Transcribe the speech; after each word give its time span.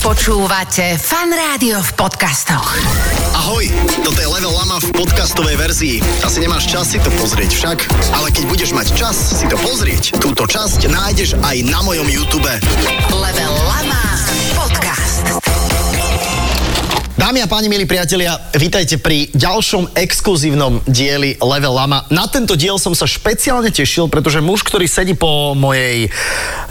Počúvate 0.00 0.96
Fan 0.96 1.28
Rádio 1.28 1.76
v 1.76 1.90
podcastoch. 1.92 2.72
Ahoj, 3.36 3.68
toto 4.00 4.16
je 4.16 4.32
Level 4.32 4.48
Lama 4.48 4.80
v 4.80 4.96
podcastovej 4.96 5.60
verzii. 5.60 6.00
Asi 6.24 6.40
nemáš 6.40 6.72
čas 6.72 6.88
si 6.88 6.98
to 7.04 7.12
pozrieť 7.20 7.52
však, 7.52 7.78
ale 8.16 8.32
keď 8.32 8.48
budeš 8.48 8.72
mať 8.72 8.96
čas 8.96 9.12
si 9.12 9.44
to 9.44 9.60
pozrieť, 9.60 10.16
túto 10.16 10.48
časť 10.48 10.88
nájdeš 10.88 11.36
aj 11.44 11.56
na 11.68 11.84
mojom 11.84 12.08
YouTube. 12.08 12.48
Level 13.12 13.54
Lama 13.68 14.04
Podcast. 14.56 15.36
Dámy 17.20 17.44
a 17.44 17.48
páni, 17.52 17.68
milí 17.68 17.84
priatelia, 17.84 18.40
vítajte 18.56 18.96
pri 18.96 19.28
ďalšom 19.36 19.92
exkluzívnom 20.00 20.80
dieli 20.88 21.36
Level 21.44 21.76
Lama. 21.76 22.08
Na 22.08 22.24
tento 22.24 22.56
diel 22.56 22.80
som 22.80 22.96
sa 22.96 23.04
špeciálne 23.04 23.68
tešil, 23.68 24.08
pretože 24.08 24.40
muž, 24.40 24.64
ktorý 24.64 24.88
sedí 24.88 25.12
po 25.12 25.52
mojej 25.52 26.08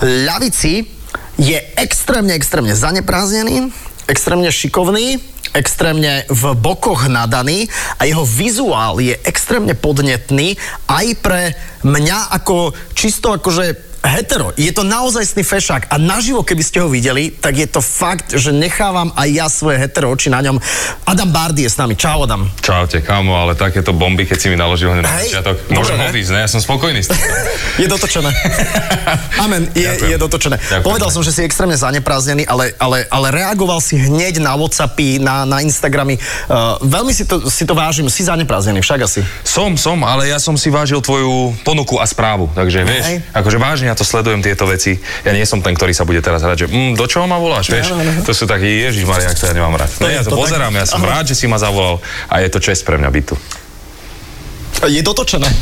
ľavici, 0.01 0.97
je 1.39 1.55
extrémne, 1.79 2.35
extrémne 2.35 2.75
zanepráznený, 2.75 3.71
extrémne 4.11 4.51
šikovný, 4.51 5.23
extrémne 5.55 6.27
v 6.29 6.43
bokoch 6.53 7.07
nadaný 7.09 7.65
a 7.97 8.05
jeho 8.05 8.27
vizuál 8.27 9.01
je 9.01 9.15
extrémne 9.25 9.73
podnetný 9.73 10.59
aj 10.85 11.05
pre 11.23 11.57
mňa 11.81 12.35
ako 12.37 12.75
čisto 12.93 13.33
akože 13.33 13.88
hetero. 14.03 14.55
Je 14.55 14.71
to 14.71 14.87
naozajstný 14.87 15.43
fešák 15.43 15.91
a 15.91 15.95
naživo, 15.99 16.43
keby 16.43 16.63
ste 16.63 16.79
ho 16.79 16.87
videli, 16.87 17.31
tak 17.35 17.59
je 17.59 17.67
to 17.67 17.83
fakt, 17.83 18.31
že 18.31 18.55
nechávam 18.55 19.11
aj 19.15 19.27
ja 19.27 19.47
svoje 19.51 19.79
hetero 19.79 20.07
oči 20.11 20.31
na 20.31 20.39
ňom. 20.39 20.61
Adam 21.03 21.29
Bardy 21.29 21.67
je 21.67 21.71
s 21.71 21.77
nami. 21.77 21.99
Čau, 21.99 22.23
Adam. 22.23 22.47
Čaute, 22.63 23.03
kámo, 23.03 23.35
ale 23.35 23.59
takéto 23.59 23.91
bomby, 23.91 24.23
keď 24.23 24.37
si 24.39 24.47
mi 24.47 24.55
naložil 24.55 24.95
hneď 24.95 25.03
na 25.03 25.11
začiatok, 25.19 25.55
môžem 25.73 25.99
odísť, 25.99 26.31
ne? 26.31 26.39
Ja 26.47 26.49
som 26.49 26.63
spokojný 26.63 27.03
s 27.03 27.11
tým. 27.11 27.19
je 27.83 27.87
dotočené. 27.91 28.31
Amen, 29.43 29.67
je, 29.75 30.15
je 30.15 30.17
dotočené. 30.17 30.55
Ďakujem. 30.55 30.85
Povedal 30.87 31.09
som, 31.11 31.19
že 31.19 31.35
si 31.35 31.43
extrémne 31.43 31.75
zanepráznený, 31.75 32.47
ale, 32.47 32.71
ale, 32.79 33.03
ale 33.11 33.27
reagoval 33.35 33.83
si 33.83 33.99
hneď 33.99 34.39
na 34.39 34.55
Whatsappy, 34.55 35.19
na, 35.19 35.43
na 35.43 35.59
Instagramy. 35.59 36.15
Uh, 36.47 36.79
veľmi 36.85 37.11
si 37.11 37.27
to, 37.27 37.51
si 37.51 37.67
to 37.67 37.75
vážim, 37.75 38.07
si 38.07 38.23
zanepráznený, 38.23 38.79
však 38.79 38.99
asi. 39.03 39.21
Som, 39.43 39.75
som, 39.75 39.99
ale 40.07 40.31
ja 40.31 40.39
som 40.39 40.55
si 40.55 40.71
vážil 40.71 41.03
tvoju 41.03 41.57
ponuku 41.67 41.99
a 41.99 42.05
správu, 42.07 42.47
takže 42.55 42.85
vieš, 42.87 43.05
Hej. 43.05 43.17
akože 43.35 43.57
vážne 43.59 43.88
ja 43.89 43.97
to 43.97 44.05
sledujem 44.05 44.45
tieto 44.45 44.69
veci. 44.69 45.01
Ja 45.25 45.33
nie 45.33 45.49
som 45.49 45.65
ten, 45.65 45.73
ktorý 45.73 45.97
sa 45.97 46.05
bude 46.05 46.21
teraz 46.21 46.45
hrať, 46.45 46.65
že 46.65 46.67
mm, 46.69 46.93
do 46.93 47.09
čoho 47.09 47.25
ma 47.25 47.41
voláš, 47.41 47.73
vieš? 47.73 47.89
No, 47.89 47.97
no, 47.99 48.05
no. 48.05 48.21
To 48.21 48.33
sú 48.37 48.45
takí, 48.45 48.85
Ježiš 48.85 49.09
Maria, 49.09 49.33
ja 49.33 49.53
nemám 49.57 49.73
rád. 49.73 49.89
No, 49.97 50.05
ja 50.05 50.21
to, 50.21 50.33
to 50.33 50.37
pozerám, 50.37 50.69
tak... 50.69 50.81
ja 50.81 50.85
som 50.85 51.01
Aha. 51.01 51.09
rád, 51.17 51.33
že 51.33 51.35
si 51.35 51.49
ma 51.49 51.57
zavolal 51.57 51.97
a 52.29 52.45
je 52.45 52.49
to 52.53 52.61
čest 52.61 52.85
pre 52.85 53.01
mňa 53.01 53.09
byť 53.09 53.25
tu. 53.25 53.35
Je 54.87 55.03
dotočené. 55.03 55.49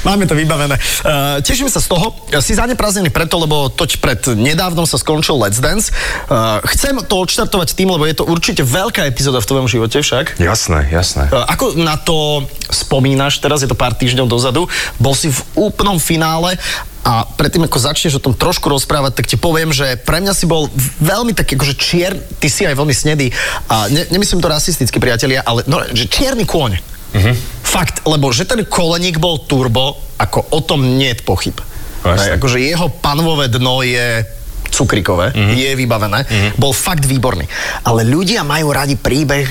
Máme 0.00 0.24
to 0.24 0.32
vybavené. 0.32 0.80
Uh, 1.04 1.38
teším 1.44 1.68
sa 1.68 1.80
z 1.82 1.92
toho. 1.92 2.16
Si 2.40 2.56
zaneprázdnený 2.56 3.12
preto, 3.12 3.36
lebo 3.36 3.68
toť 3.68 4.00
pred 4.00 4.20
nedávnom 4.32 4.88
sa 4.88 4.96
skončil 4.96 5.36
Let's 5.36 5.60
Dance. 5.60 5.92
Uh, 6.26 6.60
chcem 6.72 6.96
to 7.04 7.14
odštartovať 7.20 7.76
tým, 7.76 7.92
lebo 7.92 8.08
je 8.08 8.16
to 8.16 8.24
určite 8.24 8.64
veľká 8.64 9.04
epizóda 9.04 9.44
v 9.44 9.48
tvojom 9.48 9.68
živote 9.68 10.00
však. 10.00 10.40
Jasné, 10.40 10.88
jasné. 10.88 11.28
Uh, 11.28 11.44
ako 11.44 11.76
na 11.76 12.00
to 12.00 12.48
spomínaš, 12.72 13.44
teraz 13.44 13.60
je 13.60 13.68
to 13.68 13.76
pár 13.76 13.92
týždňov 13.92 14.30
dozadu, 14.30 14.70
bol 14.96 15.12
si 15.12 15.28
v 15.28 15.40
úplnom 15.58 16.00
finále 16.00 16.56
a 17.00 17.24
predtým, 17.24 17.64
ako 17.64 17.80
začneš 17.80 18.20
o 18.20 18.24
tom 18.24 18.36
trošku 18.36 18.68
rozprávať, 18.68 19.16
tak 19.16 19.26
ti 19.28 19.40
poviem, 19.40 19.72
že 19.72 19.96
pre 19.96 20.20
mňa 20.20 20.36
si 20.36 20.44
bol 20.44 20.68
veľmi 21.00 21.32
taký, 21.32 21.56
akože 21.56 21.74
čier, 21.80 22.12
ty 22.38 22.52
si 22.52 22.68
aj 22.68 22.76
veľmi 22.76 22.92
snedý. 22.92 23.32
A 23.72 23.88
ne, 23.88 24.04
nemyslím 24.12 24.44
to 24.44 24.52
rasisticky, 24.52 25.00
priatelia, 25.00 25.40
ale 25.40 25.64
no, 25.64 25.80
že 25.96 26.04
čierny 26.04 26.44
kôň. 26.44 26.76
Uh-huh. 27.10 27.34
Fakt, 27.70 28.02
lebo 28.02 28.34
že 28.34 28.50
ten 28.50 28.66
koleník 28.66 29.22
bol 29.22 29.46
turbo, 29.46 29.94
ako 30.18 30.50
o 30.50 30.60
tom 30.66 30.98
nie 30.98 31.14
je 31.14 31.22
pochyb. 31.22 31.54
Aj, 32.02 32.34
akože 32.34 32.58
jeho 32.58 32.90
panvové 32.98 33.46
dno 33.46 33.86
je 33.86 34.26
cukrikové, 34.74 35.30
uh-huh. 35.30 35.54
je 35.54 35.70
vybavené, 35.78 36.26
uh-huh. 36.26 36.50
bol 36.58 36.74
fakt 36.74 37.06
výborný. 37.06 37.46
Ale 37.86 38.02
ľudia 38.02 38.42
majú 38.42 38.74
radi 38.74 38.98
príbeh 38.98 39.46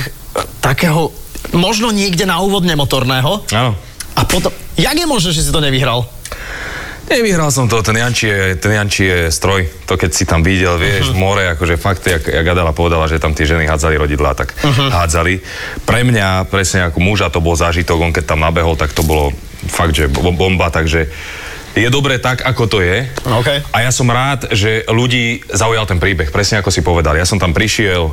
takého, 0.60 1.16
možno 1.56 1.96
niekde 1.96 2.28
na 2.28 2.44
úvod 2.44 2.68
nemotorného. 2.68 3.48
Áno. 3.56 3.72
A 4.20 4.22
potom, 4.28 4.52
jak 4.76 4.96
je 5.00 5.08
možné, 5.08 5.32
že 5.32 5.48
si 5.48 5.54
to 5.56 5.64
nevyhral? 5.64 6.04
Nevyhral 7.10 7.50
som 7.50 7.66
to, 7.66 7.82
ten 7.82 7.98
Janči 7.98 8.30
je, 8.30 8.42
ten 8.62 8.78
Janči 8.78 9.04
je 9.10 9.20
stroj. 9.34 9.66
To 9.90 9.98
keď 9.98 10.12
si 10.14 10.30
tam 10.30 10.46
videl, 10.46 10.78
vieš, 10.78 11.10
uh-huh. 11.10 11.18
more, 11.18 11.44
akože 11.58 11.76
fakt, 11.82 12.06
jak, 12.06 12.22
jak 12.22 12.46
Adela 12.46 12.70
povedala, 12.70 13.10
že 13.10 13.18
tam 13.18 13.34
tie 13.34 13.50
ženy 13.50 13.66
hádzali 13.66 13.98
rodidlá, 13.98 14.38
tak 14.38 14.54
uh-huh. 14.54 14.94
hádzali. 14.94 15.42
Pre 15.90 16.02
mňa, 16.06 16.46
presne 16.54 16.86
ako 16.86 17.02
muža, 17.02 17.34
to 17.34 17.42
bol 17.42 17.58
zážitok, 17.58 17.98
on 17.98 18.14
keď 18.14 18.30
tam 18.30 18.46
nabehol, 18.46 18.78
tak 18.78 18.94
to 18.94 19.02
bolo 19.02 19.34
fakt, 19.66 19.98
že 19.98 20.06
bomba, 20.14 20.70
takže 20.70 21.10
je 21.80 21.90
dobré 21.90 22.20
tak, 22.20 22.44
ako 22.44 22.64
to 22.68 22.78
je. 22.84 23.08
Okay. 23.24 23.64
A 23.72 23.88
ja 23.88 23.92
som 23.96 24.06
rád, 24.12 24.52
že 24.52 24.84
ľudí 24.92 25.48
zaujal 25.48 25.88
ten 25.88 25.98
príbeh, 25.98 26.28
presne 26.30 26.60
ako 26.60 26.70
si 26.70 26.84
povedal. 26.84 27.16
Ja 27.16 27.24
som 27.24 27.40
tam 27.40 27.56
prišiel, 27.56 28.04
e, 28.04 28.12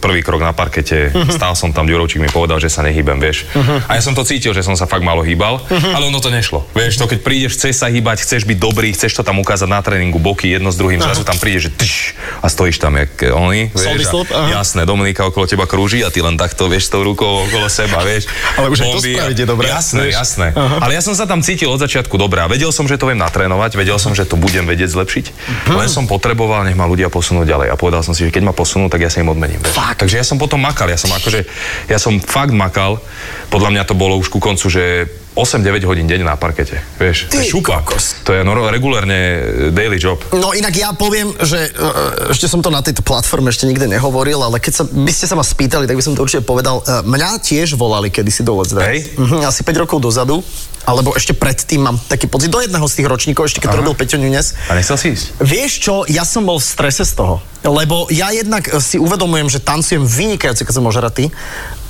prvý 0.00 0.24
krok 0.24 0.40
na 0.40 0.56
parkete, 0.56 1.12
uh-huh. 1.12 1.28
stál 1.28 1.52
som 1.52 1.76
tam, 1.76 1.84
Ďurovčík 1.84 2.24
mi 2.24 2.32
povedal, 2.32 2.56
že 2.56 2.72
sa 2.72 2.80
nehýbem, 2.80 3.20
vieš. 3.20 3.44
Uh-huh. 3.52 3.84
A 3.84 4.00
ja 4.00 4.02
som 4.02 4.16
to 4.16 4.24
cítil, 4.24 4.56
že 4.56 4.64
som 4.64 4.72
sa 4.72 4.88
fakt 4.88 5.04
malo 5.04 5.20
hýbal, 5.20 5.60
uh-huh. 5.60 5.92
ale 5.92 6.08
ono 6.08 6.24
to 6.24 6.32
nešlo. 6.32 6.64
Vieš, 6.72 6.96
to 6.96 7.04
keď 7.04 7.20
prídeš, 7.20 7.60
chceš 7.60 7.84
sa 7.84 7.92
hýbať, 7.92 8.24
chceš 8.24 8.48
byť 8.48 8.58
dobrý, 8.58 8.88
chceš 8.96 9.12
to 9.20 9.22
tam 9.26 9.36
ukázať 9.44 9.68
na 9.68 9.84
tréningu, 9.84 10.16
boky 10.16 10.48
jedno 10.56 10.72
s 10.72 10.80
druhým, 10.80 10.96
uh-huh. 10.96 11.12
zrazu 11.12 11.28
tam 11.28 11.36
prídeš, 11.36 11.68
že 11.68 11.70
tš, 11.76 11.94
a 12.40 12.46
stojíš 12.48 12.80
tam, 12.80 12.96
jak 12.96 13.12
oni, 13.28 13.68
vieš. 13.76 14.08
A, 14.32 14.56
jasné, 14.56 14.88
Dominika 14.88 15.28
okolo 15.28 15.44
teba 15.44 15.68
krúži 15.68 16.00
a 16.00 16.08
ty 16.08 16.24
len 16.24 16.40
takto, 16.40 16.70
vieš, 16.70 16.88
s 16.88 16.90
tou 16.94 17.04
rukou 17.04 17.44
okolo 17.44 17.68
seba, 17.68 18.00
vieš. 18.06 18.30
Ale 18.56 18.72
už 18.72 18.80
Bomby, 18.80 18.88
aj 18.88 18.96
to 18.96 19.12
spraviť 19.18 19.38
je 19.42 19.46
dobré. 19.46 19.66
Jasné, 19.68 20.02
vieš? 20.08 20.14
jasné. 20.16 20.46
Uh-huh. 20.54 20.78
Ale 20.80 20.92
ja 20.96 21.02
som 21.02 21.12
sa 21.12 21.26
tam 21.28 21.42
cítil 21.42 21.68
od 21.68 21.82
začiatku 21.82 22.14
dobré 22.16 22.40
a 22.44 22.48
vedel 22.48 22.70
som, 22.70 22.86
že 22.86 23.01
to 23.02 23.10
viem 23.10 23.18
natrénovať 23.18 23.74
vedel 23.74 23.98
som, 23.98 24.14
že 24.14 24.22
to 24.22 24.38
budem 24.38 24.62
vedieť 24.62 24.94
zlepšiť, 24.94 25.24
hmm. 25.34 25.74
len 25.74 25.90
som 25.90 26.06
potreboval, 26.06 26.62
nech 26.62 26.78
ma 26.78 26.86
ľudia 26.86 27.10
posunú 27.10 27.42
ďalej 27.42 27.74
a 27.74 27.74
povedal 27.74 28.06
som 28.06 28.14
si, 28.14 28.22
že 28.22 28.30
keď 28.30 28.46
ma 28.46 28.54
posunú, 28.54 28.86
tak 28.86 29.02
ja 29.02 29.10
sa 29.10 29.18
im 29.18 29.34
odmením. 29.34 29.58
Takže 29.98 30.22
ja 30.22 30.22
som 30.22 30.38
potom 30.38 30.62
makal, 30.62 30.86
ja 30.86 30.94
som 30.94 31.10
akože, 31.10 31.42
ja 31.90 31.98
som 31.98 32.22
fakt 32.22 32.54
makal, 32.54 33.02
podľa 33.50 33.74
mňa 33.74 33.82
to 33.90 33.98
bolo 33.98 34.14
už 34.22 34.30
ku 34.30 34.38
koncu, 34.38 34.70
že 34.70 35.10
8-9 35.32 35.88
hodín 35.88 36.04
deň 36.04 36.28
na 36.28 36.36
parkete. 36.36 36.76
Vieš, 37.00 37.32
Ty, 37.32 37.32
to 37.32 37.36
je 37.40 37.48
šupa. 37.48 37.80
Kokos. 37.80 38.20
To 38.28 38.36
je 38.36 38.44
no, 38.44 38.52
regulérne 38.68 39.16
e, 39.16 39.38
daily 39.72 39.96
job. 39.96 40.20
No 40.36 40.52
inak 40.52 40.76
ja 40.76 40.92
poviem, 40.92 41.32
že 41.40 41.72
uh, 41.72 42.32
ešte 42.36 42.52
som 42.52 42.60
to 42.60 42.68
na 42.68 42.84
tejto 42.84 43.00
platforme 43.00 43.48
ešte 43.48 43.64
nikde 43.64 43.88
nehovoril, 43.88 44.44
ale 44.44 44.60
keď 44.60 44.72
sa, 44.72 44.84
by 44.84 45.12
ste 45.12 45.24
sa 45.24 45.32
ma 45.32 45.40
spýtali, 45.40 45.88
tak 45.88 45.96
by 45.96 46.04
som 46.04 46.12
to 46.12 46.20
určite 46.20 46.44
povedal. 46.44 46.84
Uh, 46.84 47.00
mňa 47.00 47.40
tiež 47.40 47.80
volali 47.80 48.12
kedysi 48.12 48.44
do 48.44 48.60
Let's 48.60 48.76
Dance. 48.76 49.16
Uh-huh, 49.16 49.40
asi 49.40 49.64
5 49.64 49.82
rokov 49.88 50.04
dozadu 50.04 50.44
alebo 50.82 51.14
ešte 51.14 51.30
predtým 51.30 51.78
mám 51.78 51.96
taký 52.10 52.26
pocit, 52.26 52.50
do 52.50 52.58
jedného 52.58 52.82
z 52.90 53.02
tých 53.02 53.06
ročníkov, 53.06 53.46
ešte 53.46 53.62
keď 53.62 53.68
Aha. 53.70 53.74
to 53.78 53.80
robil 53.86 53.94
Peťo 53.94 54.18
Nunes. 54.18 54.58
A 54.66 54.74
nechcel 54.74 54.98
si 54.98 55.14
ísť? 55.14 55.38
Vieš 55.38 55.72
čo, 55.78 55.94
ja 56.10 56.26
som 56.26 56.42
bol 56.42 56.58
v 56.58 56.66
strese 56.66 57.06
z 57.06 57.14
toho. 57.14 57.38
Lebo 57.62 58.10
ja 58.10 58.34
jednak 58.34 58.66
si 58.82 58.98
uvedomujem, 58.98 59.46
že 59.46 59.62
tancujem 59.62 60.02
vynikajúce, 60.02 60.66
keď 60.66 60.74
som 60.74 60.90
ožratý, 60.90 61.30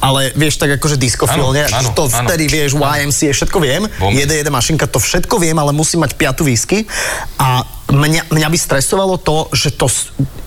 ale 0.02 0.34
vieš, 0.34 0.58
tak 0.58 0.74
akože 0.82 0.98
diskofilne, 0.98 1.70
to 1.94 2.10
áno. 2.10 2.26
vtedy 2.26 2.50
vieš, 2.50 2.74
YMCA, 2.74 3.30
všetko 3.30 3.58
viem, 3.62 3.86
jede, 4.10 4.34
jede 4.34 4.50
mašinka, 4.50 4.90
to 4.90 4.98
všetko 4.98 5.38
viem, 5.38 5.54
ale 5.54 5.70
musím 5.70 6.02
mať 6.02 6.18
piatu 6.18 6.42
výsky 6.42 6.82
a 7.38 7.62
mňa, 7.86 8.34
mňa 8.34 8.48
by 8.50 8.58
stresovalo 8.58 9.20
to 9.22 9.46
že, 9.54 9.70
to, 9.78 9.86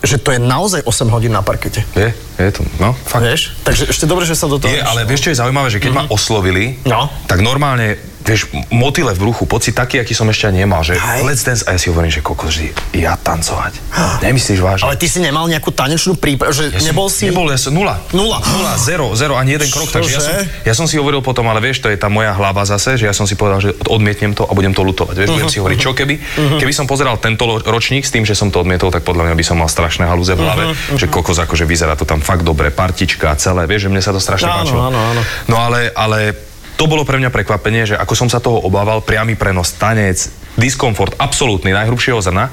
že 0.04 0.20
to 0.20 0.36
je 0.36 0.40
naozaj 0.44 0.84
8 0.84 1.08
hodín 1.08 1.32
na 1.32 1.40
parkete. 1.40 1.88
Je, 1.96 2.12
je 2.12 2.52
to, 2.52 2.68
no, 2.84 2.92
fakt. 3.08 3.24
Vieš, 3.24 3.56
takže 3.64 3.84
ešte 3.96 4.06
dobre, 4.10 4.28
že 4.28 4.36
sa 4.36 4.52
do 4.52 4.60
toho... 4.60 4.68
Je, 4.68 4.84
ale 4.84 5.08
vieš, 5.08 5.30
čo 5.30 5.32
je 5.32 5.40
zaujímavé, 5.40 5.72
že 5.72 5.80
keď 5.80 5.92
mm-hmm. 5.96 6.12
ma 6.12 6.14
oslovili, 6.14 6.64
no. 6.84 7.08
tak 7.32 7.40
normálne 7.40 7.96
vieš, 8.26 8.50
motyle 8.74 9.14
v 9.14 9.20
bruchu, 9.22 9.46
pocit 9.46 9.78
taký, 9.78 10.02
aký 10.02 10.18
som 10.18 10.26
ešte 10.26 10.50
nemal, 10.50 10.82
že 10.82 10.98
Hej. 10.98 11.22
let's 11.22 11.46
dance 11.46 11.62
a 11.70 11.78
ja 11.78 11.80
si 11.80 11.94
hovorím, 11.94 12.10
že 12.10 12.26
kokos, 12.26 12.58
že 12.58 12.74
ja 12.98 13.14
tancovať. 13.22 13.78
Nemyslíš 14.26 14.60
vážne? 14.66 14.90
Ale 14.90 14.98
ty 14.98 15.06
si 15.06 15.22
nemal 15.22 15.46
nejakú 15.46 15.70
tanečnú 15.70 16.18
prípravu, 16.18 16.50
že 16.52 16.74
ja 16.74 16.82
nebol 16.82 17.06
si... 17.06 17.30
Nebol, 17.30 17.54
ja 17.54 17.60
som 17.62 17.78
nula. 17.78 18.02
Nula. 18.10 18.42
Nula, 18.42 18.74
zero, 18.82 19.14
zero, 19.14 19.38
ani 19.38 19.54
jeden 19.54 19.70
krok. 19.70 19.94
Takže 19.94 20.10
ja 20.10 20.22
som, 20.22 20.34
ja 20.66 20.74
som 20.74 20.86
si 20.90 20.98
hovoril 20.98 21.22
potom, 21.22 21.46
ale 21.46 21.62
vieš, 21.62 21.86
to 21.86 21.88
je 21.94 21.98
tá 22.02 22.10
moja 22.10 22.34
hlava 22.34 22.66
zase, 22.66 22.98
že 22.98 23.06
ja 23.06 23.14
som 23.14 23.30
si 23.30 23.38
povedal, 23.38 23.62
že 23.62 23.78
odmietnem 23.86 24.34
to 24.34 24.42
a 24.50 24.52
budem 24.58 24.74
to 24.74 24.82
lutovať. 24.82 25.16
Vieš, 25.22 25.30
uh-huh. 25.30 25.38
budem 25.38 25.52
si 25.54 25.58
hovoriť, 25.62 25.78
čo 25.78 25.92
keby, 25.94 26.16
uh-huh. 26.18 26.60
keby 26.60 26.74
som 26.74 26.90
pozeral 26.90 27.22
tento 27.22 27.46
ročník 27.62 28.02
s 28.02 28.12
tým, 28.12 28.26
že 28.26 28.34
som 28.34 28.50
to 28.50 28.66
odmietol, 28.66 28.90
tak 28.90 29.06
podľa 29.06 29.30
mňa 29.30 29.36
by 29.38 29.46
som 29.46 29.62
mal 29.62 29.70
strašné 29.70 30.10
halúze 30.10 30.34
v 30.34 30.42
hlave, 30.42 30.64
uh-huh. 30.74 30.98
že 30.98 31.06
kokos 31.06 31.38
akože 31.38 31.70
vyzerá 31.70 31.94
to 31.94 32.10
tam 32.10 32.26
fakt 32.26 32.42
dobre, 32.42 32.74
partička, 32.74 33.38
celé, 33.38 33.70
vieš, 33.70 33.86
že 33.86 33.90
mne 33.94 34.02
sa 34.02 34.10
to 34.10 34.18
strašne 34.18 34.50
áno, 34.50 34.58
páčilo. 34.66 34.82
Áno, 34.82 35.00
áno. 35.14 35.22
No 35.46 35.58
ale, 35.62 35.94
ale 35.94 36.34
to 36.76 36.86
bolo 36.92 37.08
pre 37.08 37.20
mňa 37.20 37.32
prekvapenie, 37.32 37.88
že 37.88 37.96
ako 37.96 38.14
som 38.16 38.28
sa 38.28 38.44
toho 38.44 38.60
obával, 38.60 39.00
priamy 39.00 39.40
prenos, 39.40 39.76
tanec, 39.80 40.28
diskomfort, 40.56 41.20
absolútny, 41.20 41.76
najhrubšieho 41.76 42.20
zrna, 42.24 42.48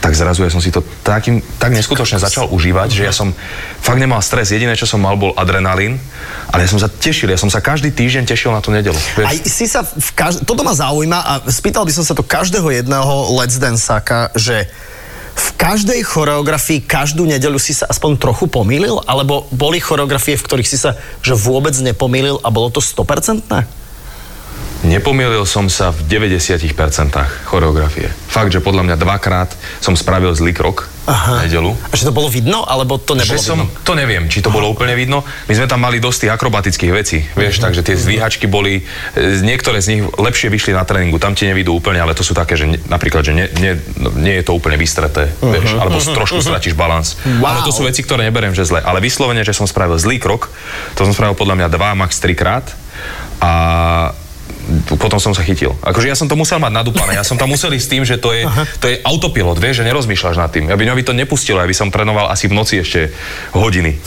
tak 0.00 0.16
zrazu 0.16 0.44
ja 0.44 0.52
som 0.52 0.60
si 0.64 0.72
to 0.72 0.80
takým, 1.04 1.44
tak 1.60 1.76
neskutočne 1.76 2.16
začal 2.16 2.48
užívať, 2.48 2.88
že 2.88 3.02
ja 3.04 3.12
som 3.12 3.32
fakt 3.80 4.00
nemal 4.00 4.24
stres. 4.24 4.52
Jediné, 4.52 4.72
čo 4.72 4.88
som 4.88 5.00
mal, 5.00 5.20
bol 5.20 5.36
adrenalín, 5.36 6.00
ale 6.48 6.64
ja 6.64 6.72
som 6.72 6.80
sa 6.80 6.88
tešil, 6.88 7.28
ja 7.28 7.40
som 7.40 7.52
sa 7.52 7.60
každý 7.60 7.92
týždeň 7.92 8.24
tešil 8.24 8.52
na 8.52 8.64
tú 8.64 8.72
nedelu. 8.72 8.96
Aj 9.20 9.36
si 9.36 9.68
sa 9.68 9.84
v 9.84 10.10
kaž... 10.16 10.40
Toto 10.48 10.64
ma 10.64 10.72
zaujíma 10.72 11.18
a 11.20 11.32
spýtal 11.52 11.84
by 11.84 11.92
som 11.92 12.04
sa 12.04 12.16
to 12.16 12.24
každého 12.24 12.72
jedného 12.72 13.36
Let's 13.36 13.60
Danceáka, 13.60 14.32
že 14.32 14.68
v 15.32 15.48
každej 15.56 16.00
choreografii 16.04 16.84
každú 16.84 17.24
nedeľu 17.24 17.58
si 17.58 17.72
sa 17.72 17.88
aspoň 17.88 18.20
trochu 18.20 18.46
pomýlil? 18.46 19.00
Alebo 19.08 19.48
boli 19.50 19.80
choreografie, 19.80 20.38
v 20.38 20.44
ktorých 20.44 20.68
si 20.68 20.78
sa 20.78 20.98
že 21.24 21.34
vôbec 21.34 21.74
nepomýlil 21.74 22.38
a 22.42 22.48
bolo 22.52 22.70
to 22.70 22.78
100%? 22.78 23.81
Nepomýlil 24.82 25.46
som 25.46 25.70
sa 25.70 25.94
v 25.94 26.02
90% 26.10 26.74
choreografie. 27.46 28.10
Fakt, 28.26 28.50
že 28.50 28.58
podľa 28.58 28.90
mňa 28.90 28.96
dvakrát 28.98 29.54
som 29.78 29.94
spravil 29.94 30.34
zlý 30.34 30.50
krok 30.50 30.90
Aha. 31.06 31.46
nedelu. 31.46 31.74
A 31.90 31.94
že 31.94 32.06
to 32.06 32.14
bolo 32.14 32.26
vidno, 32.26 32.66
alebo 32.66 32.98
to 32.98 33.14
nebolo 33.14 33.38
že 33.38 33.42
som, 33.42 33.62
vidno? 33.62 33.70
To 33.86 33.94
neviem, 33.94 34.26
či 34.26 34.42
to 34.42 34.50
bolo 34.50 34.66
úplne 34.70 34.98
vidno. 34.98 35.22
My 35.46 35.54
sme 35.54 35.66
tam 35.70 35.82
mali 35.82 36.02
dosť 36.02 36.26
tých 36.26 36.32
akrobatických 36.34 36.92
vecí, 36.94 37.18
vieš, 37.34 37.58
Mhm. 37.58 37.62
takže 37.62 37.80
tie 37.86 37.94
zdvíhačky 37.94 38.46
boli, 38.50 38.82
e, 38.82 38.82
niektoré 39.42 39.78
z 39.78 39.86
nich 39.94 40.02
lepšie 40.02 40.50
vyšli 40.50 40.74
na 40.74 40.82
tréningu, 40.82 41.18
tam 41.22 41.34
ti 41.34 41.46
nevidú 41.46 41.74
úplne, 41.74 42.02
ale 42.02 42.14
to 42.14 42.26
sú 42.26 42.34
také, 42.34 42.58
že 42.58 42.66
ne, 42.66 42.78
napríklad, 42.86 43.22
že 43.22 43.34
nie, 43.34 43.46
nie, 43.62 43.78
no, 43.98 44.10
nie 44.14 44.34
je 44.42 44.44
to 44.46 44.54
úplne 44.54 44.74
vystreté, 44.74 45.30
vieš, 45.38 45.78
alebo 45.78 45.98
trošku 45.98 46.42
stratíš 46.42 46.74
balans. 46.74 47.18
Mhm. 47.22 47.38
Wow. 47.38 47.46
Ale 47.54 47.58
to 47.62 47.70
sú 47.70 47.82
veci, 47.86 48.02
ktoré 48.02 48.26
neberiem, 48.26 48.54
že 48.54 48.66
zle. 48.66 48.82
Ale 48.82 48.98
vyslovene, 48.98 49.46
že 49.46 49.54
som 49.54 49.66
spravil 49.66 49.94
zlý 49.98 50.18
krok, 50.18 50.50
to 50.98 51.06
som 51.06 51.14
spravil 51.14 51.38
podľa 51.38 51.54
mňa 51.54 51.68
dva, 51.70 51.94
max 51.94 52.18
trikrát 52.18 52.66
a 53.42 53.52
potom 54.98 55.18
som 55.20 55.32
sa 55.32 55.42
chytil. 55.44 55.74
Akože 55.82 56.08
ja 56.08 56.16
som 56.16 56.26
to 56.26 56.36
musel 56.36 56.58
mať 56.58 56.72
nadúpané, 56.72 57.18
ja 57.18 57.24
som 57.24 57.36
tam 57.36 57.50
musel 57.52 57.72
ísť 57.72 57.84
s 57.84 57.90
tým, 57.90 58.02
že 58.02 58.16
to 58.18 58.32
je, 58.32 58.44
to 58.78 58.86
je 58.88 58.96
autopilot, 59.04 59.58
vieš, 59.58 59.82
že 59.82 59.84
nerozmýšľaš 59.88 60.36
nad 60.36 60.50
tým. 60.52 60.68
Ja 60.68 60.76
by, 60.76 61.02
to 61.02 61.12
nepustilo, 61.16 61.60
ja 61.60 61.68
by 61.68 61.76
som 61.76 61.88
trénoval 61.90 62.28
asi 62.30 62.46
v 62.48 62.54
noci 62.56 62.80
ešte 62.80 63.12
hodiny. 63.56 63.98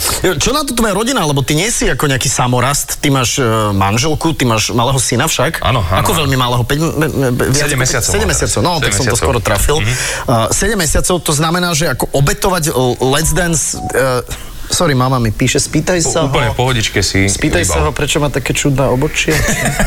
Čo 0.42 0.50
na 0.52 0.62
to 0.64 0.72
tvoja 0.74 0.94
rodina? 0.96 1.24
Lebo 1.26 1.42
ty 1.42 1.54
nie 1.54 1.68
si 1.70 1.86
ako 1.90 2.08
nejaký 2.10 2.28
samorast, 2.30 2.98
ty 3.00 3.12
máš 3.12 3.38
uh, 3.38 3.70
manželku, 3.72 4.32
ty 4.34 4.44
máš 4.48 4.70
malého 4.72 4.98
syna 4.98 5.26
však. 5.28 5.60
Áno, 5.62 5.82
áno, 5.82 6.00
Ako 6.02 6.12
áno. 6.14 6.18
veľmi 6.24 6.36
malého? 6.36 6.62
5, 6.64 7.52
Sedem 7.56 7.78
mesiacov 7.78 8.10
7 8.10 8.16
má 8.16 8.24
teraz. 8.24 8.30
mesiacov, 8.32 8.60
no, 8.62 8.72
tak 8.78 8.90
Sedem 8.90 8.96
som 8.96 9.04
to 9.04 9.14
mesiacov. 9.14 9.18
skoro 9.18 9.38
trafil. 9.42 9.76
Mhm. 9.82 9.92
Uh, 10.26 10.48
7 10.52 10.76
mesiacov 10.78 11.16
to 11.22 11.32
znamená, 11.32 11.68
že 11.72 11.90
ako 11.90 12.04
obetovať 12.12 12.64
Let's 13.00 13.32
Dance... 13.32 13.76
Uh, 13.92 14.22
sorry, 14.70 14.94
mama 14.94 15.18
mi 15.18 15.30
píše, 15.30 15.58
spýtaj 15.62 16.00
sa 16.02 16.26
Úplne 16.26 16.52
ho. 16.52 16.58
pohodičke 16.58 17.00
si 17.00 17.30
Spýtaj 17.30 17.64
sa 17.64 17.80
ho, 17.86 17.90
vybal. 17.90 17.98
prečo 17.98 18.16
má 18.18 18.28
také 18.28 18.52
čudné 18.52 18.86
obočie. 18.86 19.34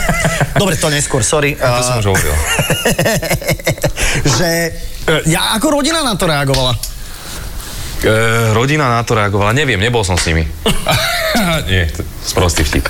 Dobre, 0.62 0.76
to 0.76 0.88
neskôr, 0.92 1.24
sorry. 1.24 1.56
To 1.56 1.82
som 1.84 2.00
už 2.00 2.08
hovoril. 2.12 2.36
že 4.40 4.50
uh, 5.08 5.22
ja 5.30 5.56
ako 5.56 5.80
rodina 5.80 6.04
na 6.04 6.16
to 6.16 6.28
reagovala? 6.28 6.76
E, 8.00 8.56
rodina 8.56 8.88
na 8.88 9.04
to 9.04 9.12
reagovala, 9.12 9.52
neviem, 9.52 9.80
nebol 9.80 10.08
som 10.08 10.16
s 10.16 10.32
nimi. 10.32 10.48
Nie, 11.72 11.92
sprostý 12.24 12.64
vtip. 12.64 12.88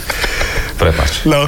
Prepač. 0.79 1.27
No, 1.27 1.43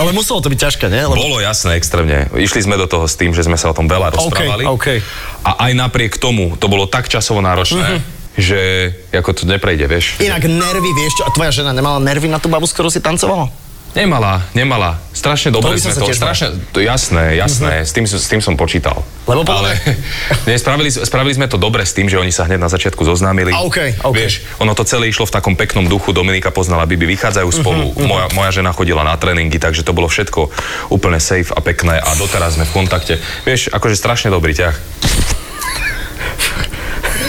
ale 0.00 0.10
muselo 0.10 0.42
to 0.42 0.50
byť 0.50 0.58
ťažké, 0.58 0.90
nie? 0.90 1.06
Lebo... 1.06 1.14
Bolo 1.14 1.38
jasné, 1.38 1.78
extrémne. 1.78 2.26
Išli 2.34 2.66
sme 2.66 2.74
do 2.74 2.90
toho 2.90 3.06
s 3.06 3.14
tým, 3.14 3.30
že 3.30 3.46
sme 3.46 3.54
sa 3.54 3.70
o 3.70 3.76
tom 3.76 3.86
veľa 3.86 4.10
rozprávali. 4.10 4.66
OK. 4.66 4.98
A 5.46 5.70
aj 5.70 5.72
napriek 5.78 6.18
tomu, 6.18 6.58
to 6.58 6.66
bolo 6.66 6.90
tak 6.90 7.06
časovo 7.06 7.38
náročné, 7.38 8.02
že 8.36 8.92
ako 9.12 9.30
to 9.32 9.42
neprejde, 9.44 9.84
vieš. 9.88 10.16
Inak 10.20 10.48
nervy, 10.48 10.90
vieš 10.96 11.20
čo, 11.20 11.22
a 11.28 11.30
tvoja 11.32 11.52
žena 11.52 11.76
nemala 11.76 12.00
nervy 12.00 12.28
na 12.28 12.40
tú 12.40 12.48
babu, 12.48 12.64
s 12.64 12.72
ktorou 12.72 12.88
si 12.88 13.02
tancovala? 13.02 13.52
Nemala, 13.92 14.40
nemala. 14.56 14.96
Strašne 15.12 15.52
dobre 15.52 15.76
som 15.76 15.92
sme 15.92 16.08
to, 16.08 16.16
strašne, 16.16 16.48
to 16.72 16.80
jasné, 16.80 17.36
jasné, 17.36 17.84
s, 17.84 17.92
tým, 17.92 18.08
s 18.08 18.24
tým 18.24 18.40
som 18.40 18.56
počítal. 18.56 19.04
Lebo 19.28 19.44
Ale 19.44 19.76
nie, 20.48 20.56
spravili, 20.56 20.88
spravili 20.88 21.36
sme 21.36 21.44
to 21.44 21.60
dobre 21.60 21.84
s 21.84 21.92
tým, 21.92 22.08
že 22.08 22.16
oni 22.16 22.32
sa 22.32 22.48
hneď 22.48 22.56
na 22.56 22.72
začiatku 22.72 23.04
zoznámili. 23.04 23.52
A 23.52 23.60
okej, 23.60 24.00
okej. 24.00 24.16
Vieš, 24.16 24.34
ono 24.64 24.72
to 24.72 24.88
celé 24.88 25.12
išlo 25.12 25.28
v 25.28 25.36
takom 25.36 25.60
peknom 25.60 25.84
duchu, 25.84 26.16
Dominika 26.16 26.48
poznala 26.48 26.88
Bibi, 26.88 27.04
vychádzajú 27.04 27.48
spolu, 27.52 27.92
moja, 28.08 28.32
moja 28.32 28.50
žena 28.64 28.72
chodila 28.72 29.04
na 29.04 29.12
tréningy, 29.20 29.60
takže 29.60 29.84
to 29.84 29.92
bolo 29.92 30.08
všetko 30.08 30.48
úplne 30.88 31.20
safe 31.20 31.52
a 31.52 31.60
pekné 31.60 32.00
a 32.00 32.10
doteraz 32.16 32.56
sme 32.56 32.64
v 32.64 32.72
kontakte. 32.72 33.20
Vieš, 33.44 33.76
akože 33.76 34.00
strašne 34.00 34.32
dobrý 34.32 34.56
ťah. 34.56 34.74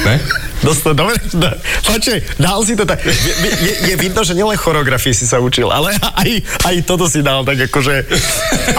Ne? 0.04 0.20
Dosť 0.64 0.96
dobre, 0.96 1.20
da, 1.36 1.60
počkej, 1.84 2.40
dal 2.40 2.64
si 2.64 2.74
to 2.80 2.88
tak, 2.88 3.04
je, 3.04 3.12
je, 3.52 3.74
je 3.92 3.96
vidno, 4.00 4.24
že 4.24 4.32
nielen 4.32 4.56
choreografii 4.56 5.12
si 5.12 5.28
sa 5.28 5.44
učil, 5.44 5.68
ale 5.68 5.92
aj, 6.00 6.30
aj 6.64 6.76
toto 6.88 7.06
si 7.12 7.20
dal 7.20 7.44
tak 7.44 7.68
akože, 7.68 7.96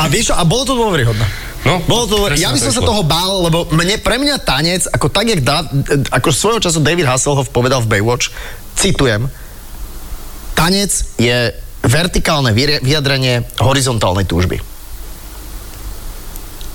a 0.00 0.08
vieš 0.08 0.32
a 0.32 0.42
bolo 0.48 0.64
to 0.64 0.74
dôveryhodné. 0.74 1.52
No, 1.64 1.80
Bolo 1.88 2.04
to, 2.04 2.16
ja 2.36 2.52
by 2.52 2.60
to 2.60 2.68
som 2.68 2.76
sa 2.76 2.82
toho 2.84 3.00
bál, 3.00 3.48
lebo 3.48 3.64
mne, 3.72 3.96
pre 3.96 4.20
mňa 4.20 4.36
tanec, 4.44 4.84
ako 4.84 5.08
tak, 5.08 5.32
jak 5.32 5.40
dá, 5.40 5.64
ako 6.12 6.28
svojho 6.28 6.60
času 6.60 6.84
David 6.84 7.08
Hasselhoff 7.08 7.48
povedal 7.48 7.80
v 7.80 7.88
Baywatch, 7.88 8.28
citujem, 8.76 9.32
tanec 10.52 10.92
je 11.16 11.56
vertikálne 11.80 12.52
vyjadrenie 12.56 13.48
horizontálnej 13.60 14.28
túžby. 14.28 14.73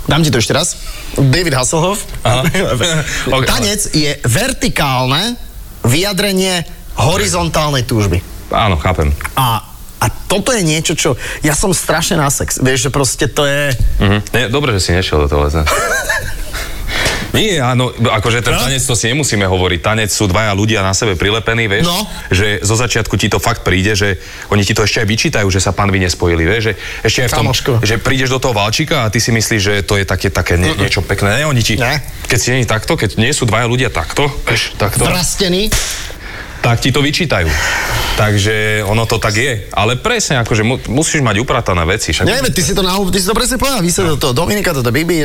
Dám 0.10 0.26
ti 0.26 0.34
to 0.34 0.42
ešte 0.42 0.58
raz. 0.58 0.74
David 1.14 1.54
Hasselhoff. 1.54 2.02
Aha. 2.26 2.42
Ok, 3.36 3.46
Tanec 3.46 3.94
je 3.94 4.18
vertikálne 4.26 5.38
vyjadrenie 5.86 6.66
horizontálnej 6.98 7.86
túžby. 7.86 8.26
Áno, 8.50 8.82
chápem. 8.82 9.14
A, 9.38 9.62
a 10.02 10.06
toto 10.26 10.50
je 10.50 10.66
niečo, 10.66 10.98
čo... 10.98 11.14
Ja 11.46 11.54
som 11.54 11.70
strašne 11.78 12.18
na 12.18 12.34
sex. 12.34 12.58
Vieš, 12.58 12.90
že 12.90 12.92
proste 12.92 13.26
to 13.30 13.46
je... 13.46 13.78
Mhm. 14.02 14.18
Nie, 14.34 14.46
dobre, 14.50 14.74
že 14.74 14.82
si 14.82 14.92
nešiel 14.98 15.26
do 15.26 15.28
toho 15.30 15.46
lesa. 15.46 15.62
Nie, 17.30 17.62
áno, 17.62 17.90
akože 17.92 18.42
ten 18.42 18.52
No? 18.52 18.60
tanec 18.60 18.82
to 18.82 18.94
si 18.94 19.06
nemusíme 19.08 19.44
hovoriť. 19.44 19.80
Tanec 19.80 20.10
sú 20.10 20.26
dvaja 20.26 20.50
ľudia 20.52 20.82
na 20.82 20.92
sebe 20.92 21.14
prilepení, 21.14 21.66
vieš, 21.66 21.86
No. 21.86 22.10
že 22.28 22.58
zo 22.60 22.74
začiatku 22.74 23.14
ti 23.16 23.26
to 23.26 23.38
fakt 23.38 23.62
príde, 23.62 23.94
že 23.94 24.18
oni 24.48 24.62
ti 24.62 24.74
to 24.74 24.82
ešte 24.82 25.00
aj 25.00 25.08
vyčítajú, 25.08 25.48
že 25.48 25.60
sa 25.60 25.70
panvy 25.70 26.00
nespojili, 26.00 26.42
vieš, 26.44 26.64
že 26.64 26.74
ešte 27.04 27.20
aj 27.22 27.30
v 27.30 27.34
tom, 27.34 27.46
Kamoško. 27.46 27.72
že 27.82 27.96
prídeš 27.98 28.30
do 28.30 28.40
toho 28.40 28.52
valčíka 28.52 29.06
a 29.06 29.10
ty 29.10 29.18
si 29.18 29.30
myslíš, 29.30 29.62
že 29.62 29.74
to 29.82 29.96
je 29.96 30.06
také, 30.06 30.28
také 30.28 30.56
nie, 30.56 30.74
niečo 30.74 31.02
pekné. 31.02 31.38
Ne, 31.38 31.46
oni 31.46 31.62
ti, 31.62 31.78
Ne. 31.78 32.02
keď 32.26 32.40
si 32.40 32.50
nie 32.52 32.66
takto, 32.66 32.94
keď 32.94 33.16
nie 33.16 33.30
sú 33.30 33.46
dvaja 33.46 33.66
ľudia 33.66 33.90
takto, 33.90 34.26
vieš, 34.44 34.74
takto, 34.76 35.06
Vrastený. 35.06 35.70
Tak 36.60 36.84
ti 36.84 36.92
to 36.92 37.00
vyčítajú. 37.00 37.48
Takže 38.20 38.84
ono 38.84 39.08
to 39.08 39.16
tak 39.16 39.32
je. 39.32 39.72
Ale 39.72 39.96
presne, 39.96 40.44
akože 40.44 40.68
mu, 40.68 40.76
musíš 40.92 41.24
mať 41.24 41.40
upratané 41.40 41.88
veci. 41.88 42.12
Však 42.12 42.28
Neviem, 42.28 42.52
ty 42.52 42.60
si 42.60 42.76
to, 42.76 42.84
na, 42.84 43.00
ty 43.08 43.16
si 43.16 43.24
to 43.24 43.32
presne 43.32 43.56
povedal. 43.56 43.80
Vy 43.80 43.96
sa 43.96 44.04
do 44.04 44.20
toho 44.20 44.36
Dominika, 44.36 44.76
toto 44.76 44.92
Bibi, 44.92 45.24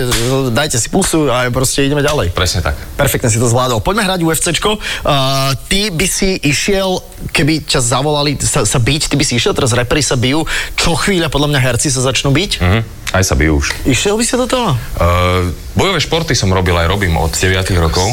dajte 0.54 0.78
si 0.78 0.86
pusu 0.86 1.26
a 1.26 1.50
proste 1.50 1.82
ideme 1.82 2.06
ďalej. 2.06 2.30
Presne 2.30 2.62
tak. 2.62 2.78
Perfektne 2.94 3.34
si 3.34 3.42
to 3.42 3.50
zvládol. 3.50 3.82
Poďme 3.82 4.06
hrať 4.06 4.22
UFCčko. 4.22 4.78
Uh, 4.78 5.58
ty 5.66 5.90
by 5.90 6.06
si 6.06 6.38
išiel, 6.38 7.02
keby 7.34 7.66
ťa 7.66 7.82
zavolali 7.82 8.38
sa, 8.38 8.62
sa 8.62 8.78
byť, 8.78 9.10
ty 9.10 9.18
by 9.18 9.24
si 9.26 9.42
išiel, 9.42 9.58
teraz 9.58 9.74
reperi 9.74 9.98
sa 9.98 10.14
bijú, 10.14 10.46
čo 10.78 10.94
chvíľa 10.94 11.34
podľa 11.34 11.50
mňa 11.50 11.60
herci 11.66 11.90
sa 11.90 11.98
začnú 11.98 12.30
byť. 12.30 12.62
Mhm. 12.62 12.80
Aj 13.10 13.26
sa 13.26 13.34
bijú 13.34 13.58
už. 13.58 13.74
Išiel 13.90 14.14
by 14.14 14.22
si 14.22 14.38
do 14.38 14.46
toho? 14.46 14.70
Uh, 14.98 15.50
bojové 15.74 15.98
športy 15.98 16.38
som 16.38 16.50
robil 16.54 16.78
aj 16.78 16.86
robím 16.86 17.18
od 17.18 17.34
9 17.34 17.74
rokov, 17.82 18.06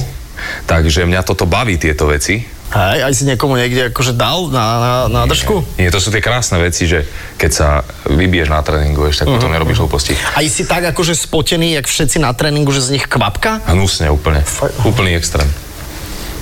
takže 0.65 1.05
mňa 1.05 1.21
toto 1.21 1.45
baví, 1.45 1.77
tieto 1.77 2.09
veci. 2.09 2.60
Hej, 2.71 2.99
aj 3.03 3.13
si 3.13 3.23
niekomu 3.27 3.59
niekde 3.59 3.91
akože 3.91 4.15
dal 4.15 4.47
na, 4.47 4.65
na, 4.79 4.93
na 5.11 5.21
držku? 5.27 5.59
Nie, 5.75 5.91
to 5.91 5.99
sú 5.99 6.07
tie 6.07 6.23
krásne 6.23 6.55
veci, 6.55 6.87
že 6.87 7.03
keď 7.35 7.51
sa 7.51 7.67
vybiješ 8.07 8.47
na 8.47 8.63
tréningu, 8.63 9.03
ešte, 9.11 9.27
tak 9.27 9.35
potom 9.35 9.51
nerobíš 9.51 9.83
hlúposti. 9.83 10.15
Aj 10.15 10.45
si 10.47 10.63
tak 10.63 10.87
akože 10.87 11.11
spotený, 11.11 11.75
jak 11.75 11.91
všetci 11.91 12.23
na 12.23 12.31
tréningu, 12.31 12.71
že 12.71 12.79
z 12.79 12.95
nich 12.95 13.05
kvapka? 13.11 13.59
Hnusne 13.67 14.07
úplne. 14.07 14.39
Úplný 14.87 15.19
extrém. 15.19 15.51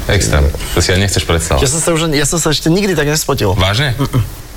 Extrém. 0.05 0.45
To 0.73 0.81
si 0.81 0.89
aj 0.93 1.01
nechceš 1.01 1.25
Ja 1.25 1.29
predstavať. 1.33 1.65
som 1.65 1.81
sa, 1.81 1.89
už, 1.97 2.13
ja 2.13 2.25
som 2.29 2.37
sa 2.37 2.53
ešte 2.53 2.69
nikdy 2.69 2.93
tak 2.93 3.09
nespotil. 3.09 3.57
Vážne? 3.57 3.97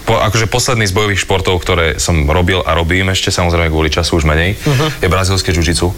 Po, 0.03 0.19
akože 0.19 0.51
posledný 0.51 0.91
z 0.91 0.95
bojových 0.95 1.23
športov, 1.23 1.63
ktoré 1.63 2.03
som 2.03 2.27
robil 2.27 2.59
a 2.59 2.75
robím 2.75 3.15
ešte, 3.15 3.31
samozrejme 3.31 3.71
kvôli 3.71 3.87
času 3.87 4.19
už 4.19 4.27
menej, 4.27 4.59
je 4.99 5.07
brazilské 5.07 5.55
jiu 5.55 5.95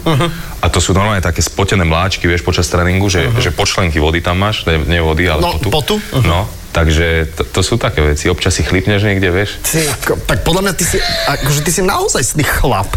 A 0.61 0.65
to 0.69 0.77
sú 0.77 0.93
normálne 0.93 1.25
také 1.25 1.41
spotené 1.41 1.81
mláčky, 1.81 2.29
vieš, 2.29 2.45
počas 2.45 2.69
tréningu, 2.69 3.09
že, 3.09 3.33
že 3.41 3.49
počlenky 3.49 3.97
vody 3.97 4.21
tam 4.21 4.37
máš, 4.37 4.69
ne, 4.69 4.77
nie 4.85 5.01
vody, 5.01 5.25
ale 5.25 5.41
No, 5.41 5.57
potu. 5.57 5.69
potu. 5.73 5.95
No, 6.21 6.45
takže 6.69 7.33
to, 7.33 7.43
to 7.49 7.61
sú 7.65 7.81
také 7.81 8.05
veci. 8.05 8.29
Občas 8.29 8.53
si 8.53 8.61
chlipneš 8.61 9.01
niekde, 9.01 9.33
vieš. 9.33 9.57
Ty, 9.65 9.81
tak 10.29 10.45
podľa 10.45 10.69
mňa 10.69 10.73
ty 10.77 10.85
si, 10.85 10.97
akože 11.25 11.65
ty 11.65 11.71
si 11.73 11.81
naozaj 11.81 12.21
chlap. 12.45 12.93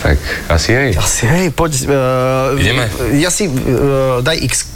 Tak 0.00 0.16
asi 0.48 0.72
hej. 0.72 0.90
Asi, 0.96 1.28
hej, 1.28 1.52
poď. 1.52 1.72
Uh, 1.84 2.56
Ideme? 2.56 2.88
Ja 3.20 3.28
si, 3.28 3.52
uh, 3.52 4.24
daj 4.24 4.40
X. 4.48 4.69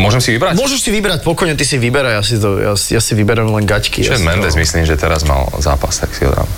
Môžem 0.00 0.18
si 0.18 0.30
vybrať? 0.32 0.56
Môžeš 0.56 0.80
si 0.80 0.90
vybrať, 0.90 1.18
pokojne 1.20 1.54
ty 1.54 1.62
si 1.62 1.76
vyberaj, 1.76 2.12
ja 2.16 2.22
si, 2.24 2.36
to, 2.36 2.56
ja, 2.56 2.72
si- 2.74 2.92
ja 2.92 3.00
si 3.00 3.12
vyberám 3.12 3.52
len 3.52 3.64
gaťky. 3.64 4.02
ja 4.02 4.12
Chad 4.12 4.20
si 4.20 4.26
Mendes, 4.26 4.52
to, 4.52 4.60
myslím, 4.60 4.82
že 4.82 4.96
teraz 4.96 5.22
mal 5.22 5.46
zápas, 5.58 5.96
tak 5.96 6.10
si 6.10 6.24
ho 6.24 6.32
dám. 6.32 6.48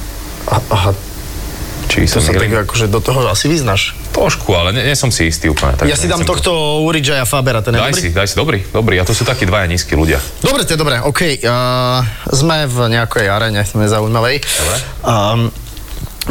A- 0.48 0.64
Aha, 0.70 0.90
Či 1.82 2.08
to 2.08 2.24
sa 2.24 2.32
tak 2.32 2.48
akože 2.48 2.88
do 2.88 3.04
toho 3.04 3.20
asi 3.26 3.52
vyznaš. 3.52 3.92
Trošku, 4.12 4.48
ale 4.52 4.72
nie, 4.72 4.80
nie 4.82 4.96
som 4.96 5.12
si 5.12 5.28
istý 5.28 5.52
úplne. 5.52 5.76
Tak 5.76 5.84
Ja 5.84 5.92
si 5.92 6.08
dám 6.08 6.24
tohto 6.24 6.80
Urijaja 6.82 7.28
Fabera, 7.28 7.60
ten 7.60 7.76
je 7.76 7.80
Daj 7.80 7.92
dobrý? 7.92 8.00
si, 8.00 8.08
daj 8.08 8.28
si, 8.28 8.36
dobrý, 8.36 8.58
dobrý. 8.64 8.94
A 8.96 9.04
to 9.04 9.12
sú 9.12 9.24
takí 9.24 9.44
dvaja 9.44 9.68
nízki 9.68 9.92
ľudia. 9.92 10.16
Dobre, 10.40 10.64
to 10.64 10.72
je 10.72 10.80
dobré, 10.80 11.04
OK. 11.04 11.44
Uh, 11.44 12.00
sme 12.28 12.64
v 12.64 12.96
nejakej 12.96 13.26
arene 13.28 13.60
nezaujímavej. 13.60 14.36
Dobre. 14.40 14.76
Um, 15.04 15.40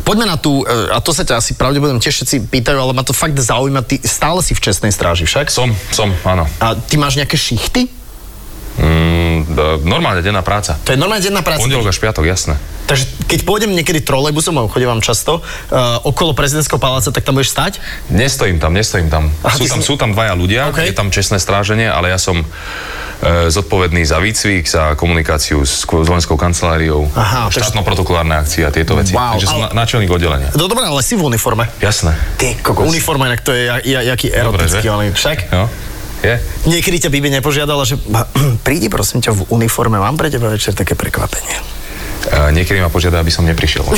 poďme 0.03 0.25
na 0.27 0.39
tú, 0.39 0.63
uh, 0.63 0.95
a 0.95 1.03
to 1.03 1.12
sa 1.12 1.27
ťa 1.27 1.43
asi 1.43 1.55
pravdepodobne 1.60 2.00
tiež 2.00 2.24
všetci 2.24 2.48
pýtajú, 2.48 2.79
ale 2.79 2.95
ma 2.95 3.03
to 3.03 3.12
fakt 3.12 3.36
zaujíma, 3.36 3.83
ty 3.83 4.00
stále 4.00 4.39
si 4.39 4.55
v 4.55 4.63
čestnej 4.63 4.91
stráži 4.95 5.27
však? 5.27 5.51
Som, 5.51 5.75
som, 5.91 6.15
áno. 6.24 6.48
A 6.63 6.75
ty 6.79 6.95
máš 6.95 7.19
nejaké 7.19 7.36
šichty? 7.36 8.00
Mm, 8.72 9.51
normálne 9.84 10.22
denná 10.22 10.40
práca. 10.40 10.80
To 10.82 10.92
je 10.92 10.98
normálne 10.98 11.20
denná 11.20 11.42
práca. 11.42 11.60
Pondelok 11.60 11.90
až 11.90 11.98
piatok, 11.98 12.24
jasné. 12.24 12.56
Takže 12.82 13.08
keď 13.25 13.40
pôjdem 13.42 13.72
niekedy 13.72 14.00
trolejbusom, 14.00 14.51
a 14.54 14.68
chodím 14.68 14.90
vám 14.90 15.00
často, 15.00 15.40
uh, 15.40 15.44
okolo 16.01 16.32
prezidentského 16.32 16.75
paláca, 16.75 17.08
tak 17.08 17.24
tam 17.24 17.36
budeš 17.36 17.51
stať? 17.51 17.80
Nestojím 18.10 18.60
tam, 18.60 18.72
nestojím 18.72 19.08
tam. 19.08 19.32
Aha, 19.42 19.56
sú, 19.56 19.63
tam 19.66 19.80
si- 19.80 19.86
sú 19.86 19.94
tam 19.96 20.12
dvaja 20.12 20.36
ľudia, 20.36 20.68
OK. 20.70 20.84
je 20.84 20.92
tam 20.92 21.08
čestné 21.08 21.36
stráženie, 21.38 21.88
ale 21.88 22.10
ja 22.10 22.18
som 22.18 22.42
e, 22.42 22.46
zodpovedný 23.48 24.01
za 24.01 24.18
výcvik, 24.18 24.66
za 24.66 24.98
komunikáciu 24.98 25.62
s 25.62 25.86
k- 25.86 26.01
s 26.01 26.10
vojenskou 26.10 26.36
kanceláriou, 26.36 27.06
Aha, 27.13 27.48
štátno-protokolárne 27.48 28.34
akcie 28.34 28.66
a 28.66 28.74
tieto 28.74 28.98
veci. 28.98 29.13
Wow, 29.13 29.38
Takže 29.38 29.46
som 29.46 29.62
ale- 29.62 29.70
na, 29.70 29.78
náčelník 29.78 30.10
oddelenia. 30.10 30.50
No 30.51 30.66
dobré, 30.66 30.84
ale 30.84 31.00
si 31.00 31.13
v 31.13 31.24
uniforme. 31.24 31.70
Jasné. 31.78 32.18
Ty, 32.36 32.58
koko, 32.60 32.82
uniforma, 32.84 33.30
inak 33.30 33.40
to 33.40 33.54
je 33.54 33.62
ja, 33.63 33.78
ja, 33.80 34.00
jaký 34.10 34.34
Dobre, 34.34 34.66
erotický, 34.66 34.82
že? 34.82 34.90
ale 34.90 35.04
však? 35.13 35.38
Jo? 35.48 35.63
Je. 36.22 36.38
Niekedy 36.70 36.98
ťa 37.01 37.10
Bibi 37.10 37.34
nepožiadala, 37.34 37.82
že 37.82 37.98
"Ba, 37.98 38.30
prídi 38.66 38.88
prosím 38.88 39.25
ťa 39.25 39.34
v 39.34 39.42
uniforme, 39.50 39.98
mám 39.98 40.18
pre 40.18 40.30
teba 40.30 40.54
večer 40.54 40.78
také 40.78 40.94
prekvapenie. 40.94 41.58
Uh, 42.32 42.54
niekedy 42.54 42.78
ma 42.78 42.94
požiada, 42.94 43.18
aby 43.18 43.34
som 43.34 43.42
neprišiel. 43.42 43.82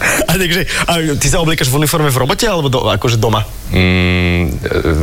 A, 0.00 0.32
takže, 0.34 0.60
a 0.82 0.92
ty 1.14 1.26
sa 1.26 1.38
obliekaš 1.38 1.68
v 1.68 1.76
uniforme 1.76 2.08
v 2.08 2.18
robote 2.18 2.42
alebo 2.42 2.66
do, 2.66 2.80
akože 2.82 3.16
doma? 3.16 3.44
Mm, 3.70 4.50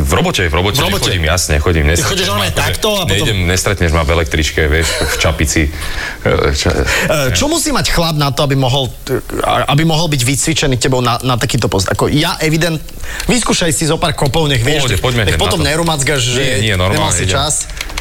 v 0.04 0.12
robote, 0.12 0.44
v 0.44 0.52
robote, 0.52 0.76
V 0.76 0.84
robote. 0.84 1.08
chodím, 1.08 1.24
jasne, 1.24 1.56
chodím. 1.58 1.86
Nestretneš 1.86 2.12
chodíš 2.12 2.28
normálne 2.28 2.52
akože- 2.52 2.64
takto 2.68 2.90
a 2.92 3.02
potom- 3.02 3.10
Nejdem, 3.10 3.38
nestretneš 3.46 3.92
ma 3.92 4.02
v 4.02 4.12
električke, 4.12 4.62
vieš, 4.66 4.88
v 4.90 5.16
čapici. 5.18 5.62
E, 5.64 6.32
Ča, 6.52 6.70
E, 7.08 7.32
Čo 7.32 7.48
musí 7.48 7.70
mať 7.70 7.88
chlap 7.90 8.16
na 8.16 8.30
to, 8.30 8.44
aby 8.44 8.56
mohol, 8.56 8.90
t- 9.02 9.22
aby 9.46 9.84
mohol 9.84 10.08
byť 10.08 10.22
vycvičený 10.22 10.76
tebou 10.76 11.00
na, 11.00 11.16
na 11.22 11.36
takýto 11.36 11.68
post? 11.68 11.88
Ako 11.88 12.08
ja 12.08 12.36
evident... 12.40 12.82
Vyskúšaj 13.26 13.72
si 13.72 13.86
zo 13.86 13.96
pár 13.96 14.12
kopov, 14.14 14.46
nech 14.46 14.60
vieš. 14.60 14.84
Pohode, 14.84 14.98
poďme 15.00 15.24
nech 15.26 15.38
potom 15.38 15.62
to. 15.62 15.66
nerumacgaš, 15.66 16.22
že 16.28 16.42
nie, 16.60 16.60
nie, 16.60 16.76
nemal 16.76 16.92
normálne. 16.92 17.14
si 17.14 17.24
idem. 17.24 17.34
čas. 17.34 17.54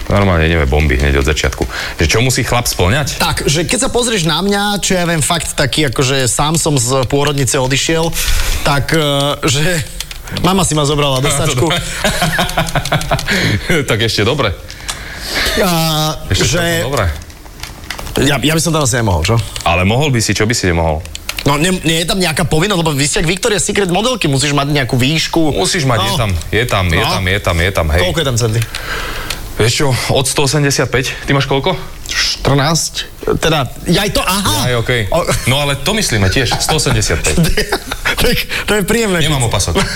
Normálne 0.07 0.47
ideme 0.47 0.65
bomby 0.65 0.95
hneď 0.95 1.19
od 1.19 1.27
začiatku. 1.27 1.67
Že 1.97 2.07
čo 2.07 2.19
musí 2.21 2.41
chlap 2.41 2.65
splňať? 2.65 3.19
Tak, 3.19 3.43
že 3.45 3.63
keď 3.63 3.79
sa 3.81 3.91
pozrieš 3.91 4.23
na 4.23 4.39
mňa, 4.39 4.79
čo 4.79 4.95
ja 4.95 5.03
viem, 5.03 5.19
fakt 5.19 5.51
taký, 5.53 5.87
akože 5.87 6.25
sám 6.25 6.55
som 6.55 6.75
z 6.75 7.03
pôrodnice 7.07 7.57
odišiel, 7.57 8.15
tak, 8.63 8.91
e, 8.91 9.03
že 9.43 9.83
mama 10.41 10.63
si 10.63 10.73
ma 10.73 10.83
zobrala 10.83 11.19
do 11.19 11.27
sačku. 11.35 11.67
tak 13.85 13.99
ešte 14.01 14.23
dobre. 14.23 14.55
A, 15.59 16.15
Ešte 16.31 16.47
že 16.47 16.63
dobre. 16.83 17.11
ja, 18.23 18.39
ja 18.39 18.55
by 18.55 18.63
som 18.63 18.71
tam 18.71 18.83
asi 18.83 18.97
nemohol, 18.97 19.27
čo? 19.27 19.35
Ale 19.63 19.83
mohol 19.83 20.15
by 20.15 20.23
si, 20.23 20.31
čo 20.31 20.47
by 20.47 20.55
si 20.55 20.71
nemohol? 20.71 21.03
No 21.43 21.55
nie, 21.57 21.75
nie 21.83 22.03
je 22.03 22.07
tam 22.07 22.19
nejaká 22.19 22.43
povinnosť, 22.43 22.79
lebo 22.79 22.91
vy 22.91 23.07
ste 23.07 23.23
jak 23.23 23.29
Victoria's 23.29 23.63
Secret 23.63 23.87
modelky, 23.87 24.27
musíš 24.27 24.51
mať 24.51 24.71
nejakú 24.73 24.95
výšku. 24.95 25.51
Musíš 25.53 25.83
mať, 25.83 25.99
je 26.01 26.11
No. 26.11 26.17
tam, 26.17 26.31
je 26.49 26.65
tam, 26.65 26.85
je 26.89 26.99
No. 26.99 27.11
tam, 27.11 27.23
je 27.25 27.39
tam, 27.39 27.57
je 27.57 27.71
tam, 27.73 27.87
hej. 27.91 28.01
Koľko 28.03 28.19
je 28.19 28.27
tam 28.27 28.37
centy? 28.37 28.61
Vieš 29.57 29.73
čo, 29.73 29.87
od 30.13 30.29
185, 30.29 31.25
ty 31.25 31.31
máš 31.33 31.49
koľko? 31.49 31.73
14? 32.13 33.41
Teda, 33.41 33.65
ja 33.89 34.05
aj 34.05 34.11
to, 34.13 34.21
aha! 34.21 34.69
Aj, 34.69 34.75
okej. 34.77 35.09
O, 35.09 35.25
No 35.49 35.65
ale 35.65 35.81
to 35.81 35.97
myslíme 35.97 36.29
tiež, 36.29 36.61
185. 36.61 37.25
tak, 38.21 38.37
to 38.69 38.73
je 38.77 38.83
príjemné. 38.85 39.25
Nemám 39.25 39.49
opasok. 39.49 39.81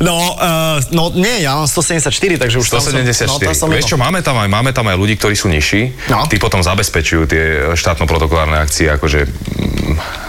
No, 0.00 0.36
uh, 0.36 0.80
no 0.92 1.12
nie, 1.12 1.44
ja 1.44 1.56
mám 1.56 1.68
174, 1.68 2.40
takže 2.40 2.56
už 2.60 2.68
tam 2.68 2.80
som- 2.80 2.96
174. 2.96 3.28
No, 3.28 3.36
tam 3.36 3.52
som 3.52 3.68
Vieš 3.68 3.92
čo, 3.92 3.96
máme 4.00 4.24
tam, 4.24 4.36
aj, 4.40 4.48
máme 4.48 4.70
tam 4.72 4.88
aj 4.88 4.96
ľudí, 4.96 5.20
ktorí 5.20 5.36
sú 5.36 5.52
nižší. 5.52 5.92
No. 6.08 6.24
Tí 6.28 6.40
potom 6.40 6.64
zabezpečujú 6.64 7.28
tie 7.28 7.44
štátno-protokolárne 7.76 8.56
akcie, 8.56 8.88
akože 8.88 9.28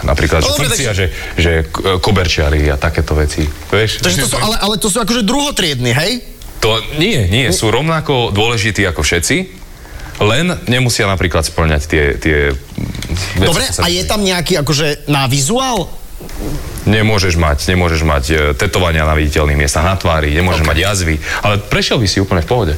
napríklad, 0.04 0.42
že 0.42 0.48
dobre, 0.50 0.66
funkcia, 0.68 0.90
že, 0.92 1.06
že 1.38 1.52
k- 1.68 2.00
koberčiari 2.02 2.68
a 2.68 2.76
takéto 2.76 3.14
veci. 3.14 3.46
Vieš? 3.46 4.02
Takže 4.02 4.18
to 4.24 4.28
sú, 4.28 4.36
ale, 4.36 4.56
ale 4.58 4.74
to 4.76 4.88
sú 4.90 4.98
akože 5.00 5.22
druhotriedny, 5.22 5.92
hej? 5.94 6.24
To 6.58 6.82
nie, 6.98 7.30
nie, 7.30 7.46
sú 7.54 7.70
rovnako 7.70 8.34
dôležití 8.34 8.82
ako 8.82 9.06
všetci, 9.06 9.36
len 10.18 10.50
nemusia 10.66 11.06
napríklad 11.06 11.46
splňať 11.46 11.82
tie, 11.86 12.04
tie 12.18 12.38
veci, 13.38 13.46
Dobre, 13.46 13.64
a 13.70 13.86
je 13.86 14.02
tam 14.02 14.26
nejaký 14.26 14.58
akože 14.58 15.06
na 15.06 15.30
vizuál? 15.30 15.86
Nemôžeš 16.82 17.38
mať, 17.38 17.70
nemôžeš 17.70 18.02
mať 18.02 18.24
e, 18.26 18.34
tetovania 18.58 19.06
na 19.06 19.14
viditeľných 19.14 19.54
miestach, 19.54 19.86
na 19.86 19.94
tvári, 19.94 20.34
nemôžeš 20.34 20.66
okay. 20.66 20.70
mať 20.74 20.78
jazvy, 20.82 21.14
ale 21.46 21.62
prešiel 21.62 22.02
by 22.02 22.06
si 22.10 22.18
úplne 22.18 22.42
v 22.42 22.50
pohode. 22.50 22.74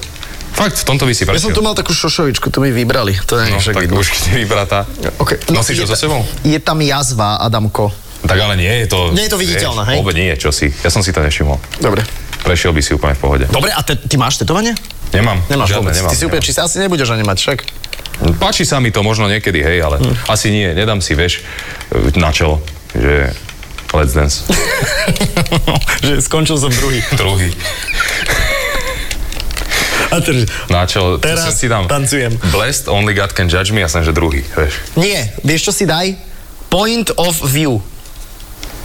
Fakt, 0.61 0.76
v 0.76 0.85
tomto 0.85 1.09
by 1.09 1.12
si 1.17 1.25
Ja 1.25 1.40
som 1.40 1.57
tu 1.57 1.64
mal 1.64 1.73
takú 1.73 1.97
šošovičku, 1.97 2.52
to 2.52 2.61
mi 2.61 2.69
vybrali. 2.69 3.17
To 3.25 3.40
je 3.40 3.49
No, 3.49 3.57
však 3.57 3.75
tak 3.75 3.83
vidno. 3.88 3.97
už 3.97 4.07
keď 4.12 4.23
vybratá. 4.37 4.79
Okay. 5.17 5.40
Nosíš 5.49 5.81
je 5.81 5.85
ho 5.85 5.88
so 5.88 5.97
sebou? 5.97 6.21
Je 6.45 6.61
tam 6.61 6.76
jazva, 6.79 7.40
Adamko. 7.40 7.88
Tak 8.21 8.37
ale 8.37 8.61
nie 8.61 8.85
je 8.85 8.93
to... 8.93 9.17
Nie 9.17 9.25
je 9.25 9.33
to 9.33 9.40
viditeľné, 9.40 9.83
hej? 9.88 9.97
Vôbec 9.97 10.12
nie, 10.12 10.29
čo 10.37 10.52
si. 10.52 10.69
Ja 10.85 10.93
som 10.93 11.00
si 11.00 11.09
to 11.09 11.25
nevšimol. 11.25 11.57
Dobre. 11.81 12.05
Prešiel 12.45 12.76
by 12.76 12.81
si 12.85 12.93
úplne 12.93 13.17
v 13.17 13.21
pohode. 13.21 13.45
Dobre, 13.49 13.73
a 13.73 13.81
te, 13.81 13.97
ty 13.97 14.21
máš 14.21 14.37
tetovanie? 14.37 14.76
Nemám. 15.11 15.40
Nemáš 15.49 15.73
žiadne, 15.73 15.81
vôbec. 15.81 15.97
nemám. 15.97 16.12
ty 16.12 16.17
si 16.21 16.25
úplne, 16.29 16.43
či 16.45 16.52
sa 16.52 16.69
asi 16.69 16.76
nebudeš 16.76 17.09
ani 17.09 17.25
mať, 17.25 17.37
však? 17.40 17.59
Páči 18.37 18.69
sa 18.69 18.76
mi 18.76 18.93
to 18.93 19.00
možno 19.00 19.25
niekedy, 19.25 19.64
hej, 19.64 19.81
ale 19.81 19.97
Hm. 19.97 20.12
asi 20.29 20.52
nie. 20.52 20.69
Nedám 20.71 21.00
si, 21.00 21.17
vieš, 21.17 21.40
na 22.14 22.29
čelo, 22.29 22.61
že 22.93 23.33
let's 23.97 24.12
dance. 24.12 24.45
že 26.05 26.21
skončil 26.21 26.61
som 26.61 26.69
druhý. 26.69 27.00
Druhý. 27.17 27.49
A 30.11 30.19
teraz, 30.19 30.43
Na 30.67 30.83
čelo. 30.85 31.17
to 31.17 31.25
Teraz 31.25 31.47
sem 31.47 31.55
si 31.55 31.67
dám. 31.67 31.87
tancujem. 31.87 32.35
Blessed, 32.49 32.87
only 32.87 33.12
God 33.12 33.31
can 33.31 33.47
judge 33.47 33.71
me, 33.71 33.79
ja 33.79 33.87
som, 33.87 34.00
že 34.00 34.11
druhý, 34.11 34.43
vieš. 34.45 34.75
nie, 34.95 35.17
vieš 35.40 35.67
čo 35.67 35.73
si 35.73 35.85
daj? 35.85 36.14
Point 36.67 37.14
of 37.17 37.35
view. 37.40 37.79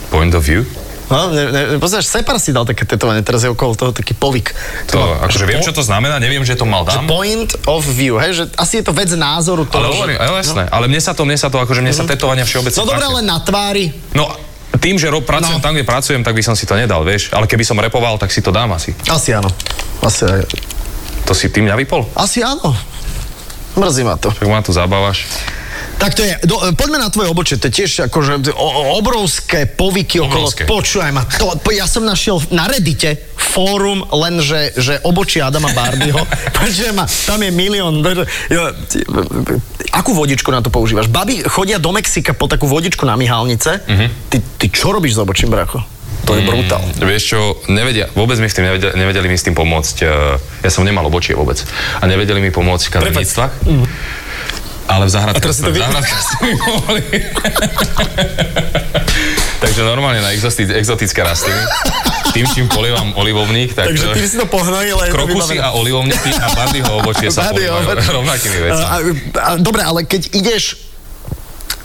Point 0.08 0.32
of 0.32 0.42
view. 0.42 0.66
No, 1.06 1.30
ne, 1.30 1.44
ne, 1.48 1.62
pozrieš, 1.78 2.06
Separ 2.08 2.38
si 2.38 2.50
dal 2.50 2.64
také 2.64 2.82
tetovanie, 2.84 3.22
teraz 3.22 3.42
je 3.42 3.50
okolo 3.52 3.74
toho 3.74 3.92
taký 3.92 4.14
povyk. 4.14 4.58
To, 4.88 4.98
má- 4.98 5.22
akože 5.22 5.38
že 5.38 5.46
viem, 5.46 5.62
po- 5.62 5.66
čo 5.66 5.74
to 5.76 5.84
znamená, 5.84 6.18
neviem, 6.18 6.42
že 6.42 6.54
to 6.54 6.66
mal 6.66 6.82
že 6.84 6.98
dám. 6.98 7.06
point 7.06 7.46
of 7.64 7.86
view, 7.86 8.18
hej, 8.18 8.32
že 8.34 8.44
asi 8.56 8.82
je 8.82 8.84
to 8.84 8.92
vec 8.92 9.10
názoru 9.12 9.66
toho, 9.66 9.82
Ale 9.82 9.90
hovorím, 9.92 10.18
ale 10.18 10.42
jasné, 10.42 10.66
ale 10.66 10.86
mne 10.86 10.98
sa 10.98 11.14
to, 11.14 11.22
mne 11.22 11.38
sa 11.38 11.48
to, 11.48 11.58
akože 11.58 11.78
mne 11.80 11.94
sa 11.94 12.06
tetovania 12.06 12.42
všeobecne 12.42 12.74
No 12.76 12.84
dobre, 12.84 12.98
páčia. 13.00 13.12
ale 13.12 13.22
na 13.22 13.38
tvári. 13.38 13.86
No, 14.14 14.34
tým, 14.76 14.98
že 14.98 15.06
ro- 15.08 15.22
pracujem 15.22 15.58
No. 15.58 15.64
tam, 15.64 15.72
kde 15.72 15.86
pracujem, 15.86 16.22
tak 16.22 16.34
by 16.34 16.42
som 16.42 16.54
si 16.54 16.66
to 16.66 16.74
nedal, 16.74 17.02
vieš. 17.02 17.30
Ale 17.30 17.46
keby 17.46 17.62
som 17.62 17.78
repoval, 17.78 18.18
tak 18.18 18.28
si 18.28 18.42
to 18.42 18.50
dám 18.50 18.74
asi. 18.74 18.98
Asi 19.06 19.30
áno. 19.30 19.54
Asi, 20.02 20.26
aj- 20.26 20.50
To 21.26 21.34
si 21.34 21.50
ty 21.50 21.60
mňa 21.60 21.76
vypol? 21.76 22.06
asi 22.14 22.42
áno. 22.42 22.74
Mrzí 23.76 24.04
ma 24.04 24.16
to. 24.16 24.32
Tak 24.32 24.46
ma 24.46 24.62
tu 24.62 24.72
zabávaš. 24.72 25.26
Tak 25.96 26.12
to 26.12 26.22
je, 26.22 26.32
do, 26.44 26.60
e, 26.62 26.72
poďme 26.72 26.96
na 26.98 27.08
tvoje 27.08 27.28
obočie, 27.28 27.56
to 27.56 27.68
je 27.68 27.84
tiež 27.84 28.08
akože 28.08 28.52
o, 28.52 28.68
obrovské 28.96 29.64
povyky 29.66 30.20
okolo, 30.20 30.48
Obrovské. 30.48 30.64
počúvaj 30.66 31.12
ma, 31.12 31.24
to, 31.24 31.48
ja 31.72 31.84
som 31.84 32.04
našiel 32.04 32.40
na 32.52 32.68
Reddite 32.68 33.16
fórum 33.34 34.04
len, 34.14 34.40
že, 34.40 34.76
že 34.76 35.00
obočie 35.02 35.40
Adama 35.40 35.72
Bardyho, 35.72 36.20
počúvaj 36.58 36.94
ma, 36.94 37.06
tam 37.08 37.40
je 37.40 37.50
milión, 37.50 38.04
akú 39.90 40.12
vodičku 40.14 40.52
na 40.52 40.60
to 40.60 40.68
používaš? 40.68 41.08
Babi 41.08 41.44
chodia 41.44 41.80
do 41.80 41.92
Mexika 41.92 42.32
po 42.32 42.46
takú 42.46 42.68
vodičku 42.68 43.04
na 43.04 43.16
myhalnice, 43.16 43.88
Mhm. 43.88 44.06
ty, 44.30 44.38
ty 44.58 44.66
čo 44.68 44.92
robíš 44.92 45.16
s 45.16 45.20
obočím, 45.20 45.48
bracho? 45.50 45.80
To 46.26 46.34
je 46.34 46.42
brutál. 46.42 46.82
Vieš 46.98 47.24
čo, 47.28 47.40
nevedia, 47.68 48.10
vôbec 48.12 48.36
mi 48.36 48.46
v 48.46 48.54
tým 48.54 48.66
nevedeli, 48.66 48.94
nevedeli 48.96 49.28
mi 49.28 49.36
s 49.36 49.44
tým 49.44 49.54
pomôcť. 49.54 49.96
eh, 50.02 50.10
Ja 50.60 50.70
som 50.70 50.82
nemal 50.82 51.04
obočie 51.04 51.34
vôbec. 51.34 51.62
A 51.96 52.06
nevedeli 52.06 52.40
mi 52.40 52.50
pomôcť 52.50 52.84
v 52.84 52.92
kaderníctvách. 52.92 53.54
Ale 54.86 55.04
v 55.04 55.12
záhradkách, 55.12 55.42
teraz 55.42 55.56
si 55.56 55.64
to 55.64 55.70
v 55.70 55.78
vy- 55.78 55.82
záhradkách 55.82 56.22
sme 56.22 56.44
mi 56.44 56.56
pomohli. 56.60 57.02
Takže 59.56 59.82
normálne 59.82 60.22
na 60.22 60.30
exotic, 60.30 60.70
exotické 60.70 61.22
rastliny. 61.22 61.58
Tým, 62.32 62.46
čím 62.46 62.66
polievam 62.68 63.16
olivovník, 63.16 63.74
tak... 63.74 63.90
Takže 63.90 64.12
ty 64.12 64.28
si 64.28 64.36
to 64.36 64.46
pohnojil, 64.46 65.00
Krokusy 65.10 65.58
a 65.58 65.72
olivovníky 65.72 66.30
a 66.32 66.52
bardyho 66.52 67.00
obočie 67.00 67.32
sa 67.32 67.50
polievajú 67.50 67.88
rovnakými 67.96 68.58
A, 68.58 68.62
vecami. 68.62 68.84
a, 68.84 68.96
a, 69.40 69.50
dobre, 69.56 69.82
ale 69.82 70.04
keď 70.04 70.36
ideš 70.36 70.78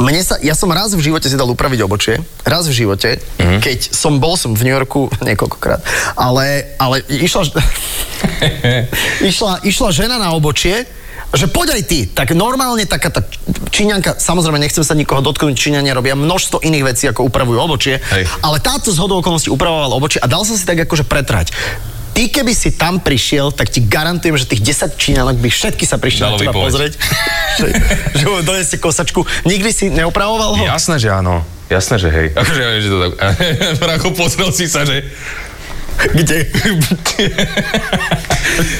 mne 0.00 0.20
sa, 0.20 0.40
ja 0.40 0.52
som 0.52 0.66
raz 0.66 0.90
v 0.90 1.02
živote 1.02 1.28
si 1.28 1.36
dal 1.36 1.46
upraviť 1.46 1.80
obočie, 1.80 2.18
raz 2.42 2.64
v 2.64 2.74
živote, 2.74 3.20
Mhm. 3.36 3.60
keď 3.60 3.78
som, 3.92 4.16
bol 4.16 4.34
som 4.34 4.52
v 4.52 4.64
New 4.64 4.74
Yorku 4.74 5.06
niekoľkokrát, 5.28 5.80
ale, 6.16 6.74
ale 6.76 7.04
išla, 7.06 7.44
išla, 9.22 9.52
išla 9.62 9.88
žena 9.90 10.16
na 10.16 10.32
obočie, 10.32 10.88
že 11.30 11.46
poď 11.46 11.78
aj 11.78 11.82
ty, 11.86 11.98
tak 12.10 12.34
normálne 12.34 12.82
taká 12.82 13.06
tá 13.06 13.22
Číňanka, 13.70 14.18
samozrejme 14.18 14.58
nechcem 14.58 14.82
sa 14.82 14.98
nikoho 14.98 15.22
dotknúť, 15.22 15.54
Číňania 15.54 15.94
robia 15.94 16.18
množstvo 16.18 16.58
iných 16.58 16.84
vecí, 16.84 17.06
ako 17.06 17.30
upravujú 17.30 17.54
obočie, 17.54 18.02
Hej. 18.02 18.26
ale 18.42 18.58
táto 18.58 18.90
z 18.90 18.98
hodou 18.98 19.22
okolností 19.22 19.46
upravoval 19.46 19.94
obočie 19.94 20.18
a 20.18 20.26
dal 20.26 20.42
som 20.42 20.58
si 20.58 20.66
tak 20.66 20.82
akože 20.82 21.06
pretrať. 21.06 21.54
Ty 22.10 22.22
keby 22.28 22.52
si 22.52 22.74
tam 22.74 22.98
prišiel, 23.00 23.54
tak 23.54 23.70
ti 23.70 23.80
garantujem, 23.84 24.36
že 24.36 24.46
tých 24.46 24.62
10 24.74 24.98
Číňanok 24.98 25.36
by 25.38 25.48
všetky 25.48 25.84
sa 25.86 25.96
prišli 25.96 26.22
Dalo 26.26 26.36
na 26.36 26.38
teba 26.42 26.52
pozrieť. 26.52 26.92
že, 27.60 27.66
že 28.18 28.24
mu 28.26 28.42
doneste 28.42 28.76
kosačku. 28.76 29.24
Nikdy 29.46 29.70
si 29.70 29.84
neupravoval 29.88 30.58
ho? 30.58 30.64
Jasné, 30.64 30.98
že 30.98 31.08
áno. 31.08 31.42
Jasné, 31.70 32.02
že 32.02 32.08
hej. 32.10 32.28
Akože 32.34 32.60
ja 32.60 32.68
viem, 32.74 32.82
že 32.82 32.90
to 32.90 32.98
tak... 32.98 33.12
Bracho, 33.82 34.10
pozrel 34.10 34.50
si 34.50 34.66
sa, 34.66 34.82
že... 34.82 35.06
Kde? 36.00 36.38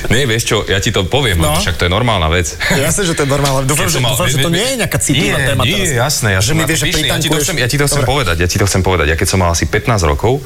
Nie, 0.09 0.25
vieš 0.25 0.43
čo, 0.47 0.57
ja 0.65 0.77
ti 0.77 0.91
to 0.91 1.05
poviem, 1.05 1.39
No. 1.39 1.55
však 1.55 1.77
to 1.77 1.85
je 1.85 1.93
normálna 1.93 2.27
vec. 2.29 2.57
Jasné, 2.71 3.03
že 3.05 3.13
to 3.13 3.23
je 3.23 3.31
normálne. 3.31 3.65
Dúfam, 3.65 3.87
Keď 3.87 3.93
že, 3.93 4.01
mal- 4.01 4.13
dúfam, 4.13 4.29
že 4.29 4.39
to 4.39 4.51
nie 4.51 4.67
je 4.67 4.77
nejaká 4.79 4.99
citlivá 4.99 5.37
nie, 5.37 5.47
téma 5.47 5.63
nie, 5.63 5.73
teraz. 5.79 5.95
jasné, 6.03 6.29
ja 6.31 6.41
že 6.41 6.53
mi 6.53 6.63
vieš, 6.65 6.81
že 6.83 6.89
ja 7.03 7.17
ti 7.17 7.29
to 7.29 7.39
chcem, 7.39 7.57
ja 7.57 7.69
ti 7.69 7.77
to 7.77 7.85
chcem 7.87 8.03
Dobre. 8.03 8.11
povedať, 8.11 8.37
ja 8.37 8.49
ti 8.49 8.57
to 8.57 8.65
chcem 8.65 8.83
povedať. 8.83 9.07
Ja 9.07 9.17
keď 9.17 9.29
som 9.29 9.39
mal 9.39 9.51
asi 9.51 9.65
15 9.65 10.03
rokov, 10.03 10.43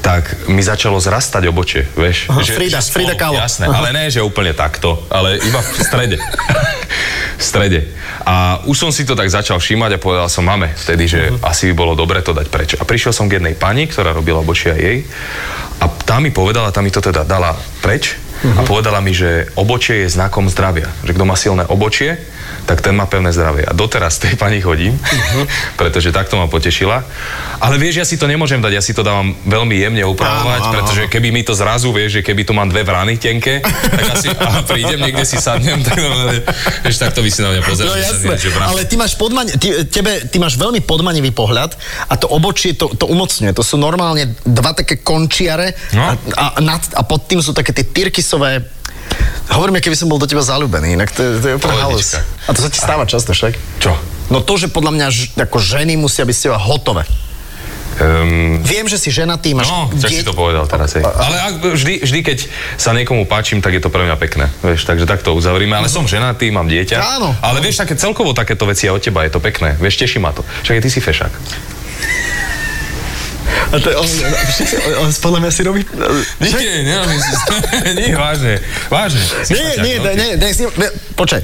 tak 0.00 0.22
mi 0.46 0.60
začalo 0.60 0.96
zrastať 0.96 1.42
obočie, 1.46 1.84
vieš. 1.92 2.26
Aha, 2.26 2.40
Frida, 2.40 2.78
spolu, 2.78 3.04
Frida 3.04 3.14
Kahlo. 3.14 3.36
Jasné, 3.36 3.64
Aha. 3.64 3.76
ale 3.76 3.88
ne, 3.90 4.04
že 4.06 4.20
úplne 4.20 4.52
takto, 4.52 5.02
ale 5.08 5.36
iba 5.38 5.60
v 5.60 5.78
strede. 5.78 6.16
v 7.34 7.42
strede. 7.42 7.80
A 8.24 8.62
už 8.64 8.76
som 8.78 8.90
si 8.90 9.02
to 9.02 9.12
tak 9.12 9.28
začal 9.28 9.58
všímať 9.58 9.90
a 9.92 9.98
povedal 9.98 10.28
som 10.28 10.42
mame 10.42 10.72
vtedy, 10.72 11.04
že 11.04 11.20
Mhm. 11.30 11.42
asi 11.42 11.68
by 11.68 11.74
bolo 11.76 11.92
dobre 11.92 12.20
to 12.20 12.30
dať 12.30 12.46
preč. 12.48 12.70
A 12.74 12.82
prišiel 12.82 13.10
som 13.10 13.26
k 13.26 13.36
jednej 13.36 13.52
pani, 13.52 13.84
ktorá 13.84 14.10
robila 14.10 14.40
obočia 14.40 14.72
jej 14.72 15.04
a 15.80 15.88
tá 15.88 16.20
mi 16.20 16.30
povedala, 16.30 16.74
tá 16.74 16.84
mi 16.84 16.92
to 16.92 17.00
teda 17.00 17.24
dala 17.24 17.56
preč 17.82 18.18
a 18.44 18.60
povedala 18.62 19.00
mi, 19.00 19.10
že 19.10 19.48
obočie 19.54 20.04
je 20.04 20.08
znakom 20.10 20.46
zdravia. 20.46 20.92
Že 21.02 21.12
kto 21.12 21.24
má 21.24 21.34
silné 21.34 21.64
obočie, 21.64 22.20
tak 22.64 22.80
ten 22.80 22.92
má 22.92 23.04
pevné 23.04 23.28
zdravie. 23.30 23.64
A 23.64 23.72
doteraz 23.72 24.16
tej 24.16 24.36
pani 24.36 24.60
chodím, 24.60 24.96
pretože 25.80 26.10
takto 26.10 26.36
ma 26.36 26.44
potešila. 26.44 27.00
Ale 27.58 27.76
vieš, 27.76 28.00
ja 28.00 28.06
si 28.06 28.16
to 28.16 28.24
nemôžem 28.24 28.60
dať, 28.60 28.72
ja 28.74 28.82
si 28.82 28.92
to 28.92 29.00
dávam 29.00 29.32
veľmi 29.42 29.74
jemne 29.74 30.04
upravovať, 30.06 30.60
Áno, 30.60 30.66
áno, 30.66 30.74
pretože 30.74 31.02
keby 31.08 31.28
mi 31.30 31.40
to 31.40 31.52
zrazu, 31.52 31.88
vieš, 31.88 32.10
že 32.14 32.22
keby 32.22 32.44
tu 32.44 32.52
mám 32.52 32.68
dve 32.68 32.82
vrany 32.82 33.16
tenké, 33.16 33.64
tak 33.64 34.04
asi 34.12 34.28
a 34.28 34.60
prídem 34.60 35.00
niekde 35.00 35.24
si 35.24 35.36
sadnem, 35.36 35.80
tak 35.86 35.96
vieš, 36.84 37.00
takto 37.00 37.24
by 37.24 37.30
si 37.30 37.40
na 37.40 37.50
mňa 37.50 37.62
pozeral. 37.62 37.92
No 37.92 37.98
jasné, 37.98 38.34
že 38.36 38.48
ale 38.54 38.84
ty 38.84 38.94
máš, 38.94 39.16
podmani- 39.16 39.56
ty, 39.56 39.88
tebe, 39.88 40.28
ty 40.28 40.36
máš 40.36 40.54
veľmi 40.54 40.84
podmanivý 40.84 41.32
pohľad 41.32 41.72
a 42.06 42.14
to 42.14 42.28
obočie 42.28 42.74
to, 42.74 42.92
to 42.92 43.08
umocňuje. 43.08 43.52
To 43.52 43.64
sú 43.64 43.76
normálne 43.76 44.36
dva 44.42 44.72
také 44.72 45.00
končiare 45.00 45.76
No. 45.92 46.10
a, 46.10 46.12
a, 46.34 46.44
nad, 46.58 46.82
a 46.92 47.02
pod 47.02 47.24
tým 47.24 47.38
sú 47.38 47.54
také 47.54 47.70
tie 47.70 47.86
tyrkysové 48.34 48.74
Hovorím, 49.44 49.76
keby 49.76 49.92
som 49.94 50.08
bol 50.08 50.16
do 50.16 50.24
teba 50.24 50.40
zalúbený, 50.40 50.96
inak 50.96 51.12
to, 51.12 51.20
je- 51.20 51.36
to 51.36 51.46
je 51.46 51.54
úplne 51.54 51.76
halus. 51.76 52.16
A 52.48 52.50
to 52.50 52.64
sa 52.64 52.72
ti 52.72 52.80
stáva 52.80 53.04
často 53.04 53.36
však? 53.36 53.52
Čo? 53.76 53.92
No 54.32 54.40
to, 54.40 54.56
že 54.56 54.72
podľa 54.72 54.90
mňa 54.90 55.06
ako 55.38 55.60
ženy 55.60 55.94
musia 55.94 56.24
byť 56.24 56.32
z 56.32 56.42
teba 56.48 56.56
hotové. 56.56 57.04
Um, 57.94 58.58
Viem, 58.64 58.88
že 58.88 58.96
si 58.96 59.12
ženatý, 59.12 59.52
máš... 59.54 59.68
No, 59.68 59.86
tak 59.92 60.08
si 60.08 60.24
dieť- 60.24 60.26
to 60.26 60.34
povedal 60.34 60.64
teraz. 60.66 60.96
Hej. 60.96 61.04
Ale 61.04 61.36
ak, 61.38 61.54
vždy, 61.62 62.02
vždy, 62.02 62.20
keď 62.24 62.38
sa 62.74 62.90
niekomu 62.90 63.22
páčim, 63.22 63.60
tak 63.60 63.70
je 63.70 63.78
to 63.78 63.86
pre 63.86 64.02
mňa 64.02 64.16
pekné. 64.16 64.48
Vieš, 64.64 64.82
takže 64.82 65.04
tak 65.04 65.20
to 65.20 65.30
uzavrime. 65.30 65.76
Ale 65.76 65.86
som 65.86 66.02
ženatý, 66.02 66.48
mám 66.48 66.66
dieťa. 66.66 66.96
Áno. 66.98 67.36
Ale 67.38 67.60
vieš, 67.60 67.78
také 67.78 67.94
celkovo 67.94 68.32
takéto 68.32 68.64
veci 68.64 68.88
aj 68.88 68.96
od 68.96 69.02
teba 69.04 69.22
je 69.22 69.30
to 69.30 69.38
pekné. 69.38 69.76
Vieš, 69.76 70.00
teší 70.00 70.18
ma 70.18 70.32
to. 70.32 70.42
Však 70.64 70.80
ty 70.80 70.88
si 70.88 70.98
fešák. 70.98 71.32
A 73.74 73.82
to, 73.82 73.90
on, 73.90 74.06
on, 74.06 74.94
on, 75.02 75.10
podľa 75.10 75.38
mňa 75.42 75.50
si 75.50 75.62
robí... 75.66 75.82
Nie, 76.40 76.86
nie, 76.86 76.94
nie, 77.98 78.14
vážne. 78.14 78.62
Vážne. 78.86 79.22
Si 79.42 79.50
Nie, 79.50 79.82
nie, 79.82 79.94
no, 79.98 80.14
nie, 80.14 80.30
nie, 80.38 80.50
nie, 80.54 80.66
nie, 80.70 80.88
počkaj. 81.18 81.42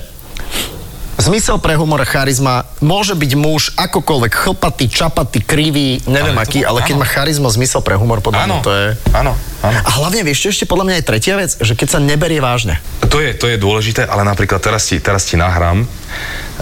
Zmysel 1.20 1.60
pre 1.60 1.76
humor 1.76 2.00
a 2.00 2.08
charizma 2.08 2.64
môže 2.80 3.12
byť 3.12 3.32
muž 3.36 3.76
akokoľvek 3.76 4.32
chlpatý, 4.32 4.88
čapatý, 4.88 5.44
krivý, 5.44 6.00
neviem 6.08 6.32
Ale 6.32 6.48
to- 6.48 6.48
aký, 6.48 6.58
ale 6.64 6.78
keď 6.80 6.94
áno. 6.96 7.02
má 7.04 7.06
charizma, 7.06 7.48
zmysel 7.52 7.84
pre 7.84 7.92
humor, 8.00 8.24
podľa 8.24 8.48
Áno, 8.48 8.56
mňa 8.56 8.64
to 8.64 8.72
je... 8.72 8.86
áno, 9.12 9.32
áno. 9.60 9.78
A 9.84 9.90
hlavne, 10.00 10.24
vieš, 10.24 10.48
ešte 10.48 10.64
podľa 10.64 10.88
mňa 10.88 10.96
je 10.96 11.04
tretia 11.04 11.34
vec, 11.36 11.50
že 11.60 11.76
keď 11.76 11.88
sa 11.92 11.98
neberie 12.00 12.40
vážne. 12.40 12.80
To 13.04 13.20
je, 13.20 13.36
to 13.36 13.52
je 13.52 13.60
dôležité, 13.60 14.08
ale 14.08 14.24
napríklad 14.24 14.64
teraz 14.64 14.88
ti, 14.88 14.96
teraz 14.96 15.28
ti 15.28 15.36
nahrám. 15.36 15.84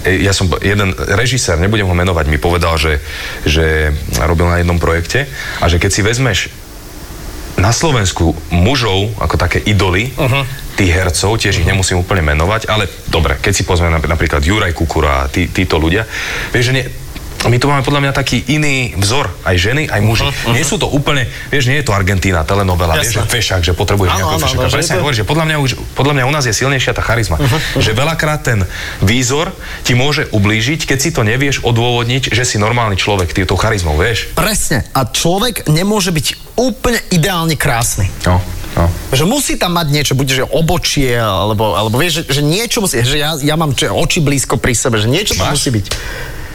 E, 0.05 0.23
Ja 0.23 0.37
som 0.37 0.51
jeden 0.63 0.95
režisér, 0.95 1.59
nebudem 1.59 1.87
ho 1.87 1.95
menovať, 1.97 2.27
mi 2.29 2.39
povedal, 2.39 2.77
že, 2.77 3.01
že 3.47 3.95
robil 4.21 4.47
na 4.47 4.61
jednom 4.61 4.79
projekte 4.79 5.27
a 5.63 5.67
že 5.67 5.81
keď 5.81 5.91
si 5.91 6.03
vezmeš 6.03 6.39
na 7.59 7.75
Slovensku 7.75 8.39
mužov 8.55 9.19
ako 9.19 9.35
také 9.35 9.59
idoly, 9.59 10.15
uh-huh. 10.15 10.47
tých 10.79 10.95
hercov, 10.95 11.43
tiež 11.43 11.59
ich 11.59 11.67
nemusím 11.67 11.99
úplne 11.99 12.23
menovať, 12.23 12.71
ale 12.71 12.87
dobre, 13.11 13.35
keď 13.43 13.51
si 13.51 13.67
pozrieme 13.67 13.99
napr- 13.99 14.07
napríklad 14.07 14.47
Juraj 14.47 14.79
Kukura 14.79 15.27
a 15.27 15.29
tí, 15.29 15.51
títo 15.51 15.75
ľudia, 15.75 16.07
vieš, 16.55 16.71
že 16.71 16.77
nie, 16.79 16.87
my 17.47 17.57
tu 17.63 17.71
máme 17.71 17.87
podľa 17.87 18.03
mňa 18.03 18.13
taký 18.13 18.43
iný 18.51 18.99
vzor, 18.99 19.31
aj 19.47 19.55
ženy, 19.55 19.87
aj 19.87 20.01
muži. 20.03 20.27
Uh-huh. 20.27 20.51
Nie 20.51 20.67
sú 20.67 20.75
to 20.75 20.91
úplne, 20.91 21.31
vieš, 21.55 21.71
nie 21.71 21.79
je 21.79 21.87
to 21.87 21.95
Argentína, 21.95 22.43
telenovela, 22.43 22.99
vieš, 22.99 23.23
že 23.23 23.23
fešák, 23.23 23.63
že 23.63 23.73
potrebuješ 23.79 24.11
Áno, 24.11 24.19
nejakého 24.19 24.39
áno, 24.39 24.43
fešáka. 24.43 24.59
áno, 24.59 24.71
že 24.71 24.75
Presne 24.75 24.95
to- 24.99 25.03
hovoríš, 25.07 25.19
že 25.23 25.27
podľa 25.31 25.45
mňa, 25.47 25.57
už, 25.63 25.71
podľa 25.95 26.15
mňa 26.19 26.25
u 26.27 26.33
nás 26.35 26.45
je 26.51 26.55
silnejšia 26.59 26.93
tá 26.99 27.03
charizma. 27.07 27.39
Uh-huh. 27.39 27.79
Že 27.79 27.91
veľakrát 27.95 28.41
ten 28.43 28.67
výzor 28.99 29.55
ti 29.87 29.95
môže 29.95 30.27
ublížiť, 30.35 30.83
keď 30.83 30.99
si 30.99 31.11
to 31.15 31.23
nevieš 31.23 31.63
odôvodniť, 31.63 32.35
že 32.35 32.43
si 32.43 32.59
normálny 32.59 32.99
človek, 32.99 33.31
ty 33.31 33.47
tou 33.47 33.55
charizmou, 33.55 33.95
vieš? 33.95 34.35
Presne. 34.35 34.83
A 34.91 35.07
človek 35.07 35.71
nemôže 35.71 36.11
byť 36.11 36.59
úplne 36.59 36.99
ideálne 37.15 37.55
krásny. 37.55 38.11
No, 38.27 38.43
no. 38.75 38.91
Že 39.15 39.25
musí 39.31 39.55
tam 39.55 39.79
mať 39.79 39.95
niečo, 39.95 40.13
buď 40.19 40.43
že 40.43 40.45
obočie, 40.45 41.15
alebo, 41.15 41.79
alebo 41.79 41.95
vieš, 42.03 42.27
že, 42.27 42.41
že 42.41 42.43
niečo 42.43 42.83
musí, 42.83 42.99
že 43.07 43.23
ja, 43.23 43.39
ja 43.39 43.55
mám 43.55 43.73
oči 43.79 44.19
blízko 44.19 44.59
pri 44.59 44.75
sebe, 44.75 44.99
že 44.99 45.07
niečo 45.07 45.39
tam 45.39 45.55
Máš? 45.55 45.63
musí 45.63 45.71
byť. 45.71 45.87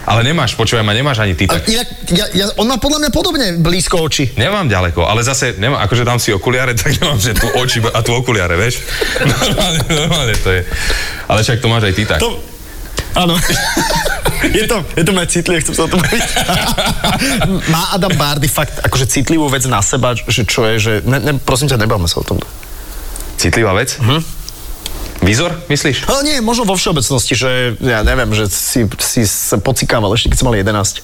Ale 0.04 0.20
nemáš, 0.28 0.60
počúvaj 0.60 0.84
ma, 0.84 0.92
nemáš 0.92 1.24
ani 1.24 1.32
ty 1.32 1.48
tak. 1.48 1.64
inak, 1.64 1.88
ja, 2.12 2.26
ja, 2.36 2.46
on 2.60 2.68
má 2.68 2.76
podľa 2.76 3.08
mňa 3.08 3.10
podobne 3.16 3.48
blízko 3.56 4.04
oči. 4.04 4.36
Nemám 4.36 4.68
ďaleko, 4.68 5.08
ale 5.08 5.24
zase, 5.24 5.56
nemám, 5.56 5.80
akože 5.88 6.04
dám 6.04 6.20
si 6.20 6.36
okuliare, 6.36 6.76
tak 6.80 7.00
nemám, 7.00 7.20
že 7.20 7.32
tu 7.32 7.48
oči 7.56 7.80
a 7.80 8.00
tu 8.04 8.12
okuliare, 8.12 8.60
vieš? 8.60 8.84
Normálne, 9.32 9.80
normálne 9.88 10.36
to 10.44 10.50
je. 10.52 10.62
Ale 11.32 11.40
však 11.40 11.64
to 11.64 11.68
máš 11.72 11.84
aj 11.88 11.94
ty 11.96 12.04
tak. 12.04 12.20
To, 12.20 12.36
áno. 13.16 13.40
je 14.60 14.66
to, 14.68 14.78
je 14.92 15.04
to 15.08 15.12
moje 15.16 15.28
citlivé, 15.32 15.64
chcem 15.64 15.76
sa 15.76 15.88
o 15.88 15.90
tom 15.90 16.04
baviť. 16.04 16.24
Má 17.72 17.96
Adam 17.96 18.12
Bardy 18.20 18.52
fakt 18.52 18.84
akože 18.84 19.08
citlivú 19.08 19.48
vec 19.48 19.64
na 19.72 19.80
seba, 19.80 20.12
že 20.20 20.44
čo 20.44 20.68
je, 20.68 20.76
že... 20.84 20.94
Ne, 21.08 21.24
ne, 21.24 21.32
prosím 21.40 21.72
ťa, 21.72 21.80
nebavme 21.80 22.12
sa 22.12 22.20
o 22.20 22.28
tomto. 22.28 22.44
Citlivá 23.40 23.72
vec? 23.72 23.96
Mhm. 24.04 24.43
Výzor, 25.24 25.56
myslíš? 25.72 26.04
Ale 26.12 26.22
nie, 26.28 26.36
možno 26.44 26.68
vo 26.68 26.76
všeobecnosti, 26.76 27.34
že 27.34 27.80
ja 27.80 28.04
neviem, 28.04 28.36
že 28.36 28.52
si, 28.52 28.84
si 29.00 29.24
sa 29.24 29.56
pocikával 29.56 30.12
ešte, 30.12 30.36
keď 30.36 30.38
si 30.38 30.46
mal 30.46 30.56
11. 30.56 31.00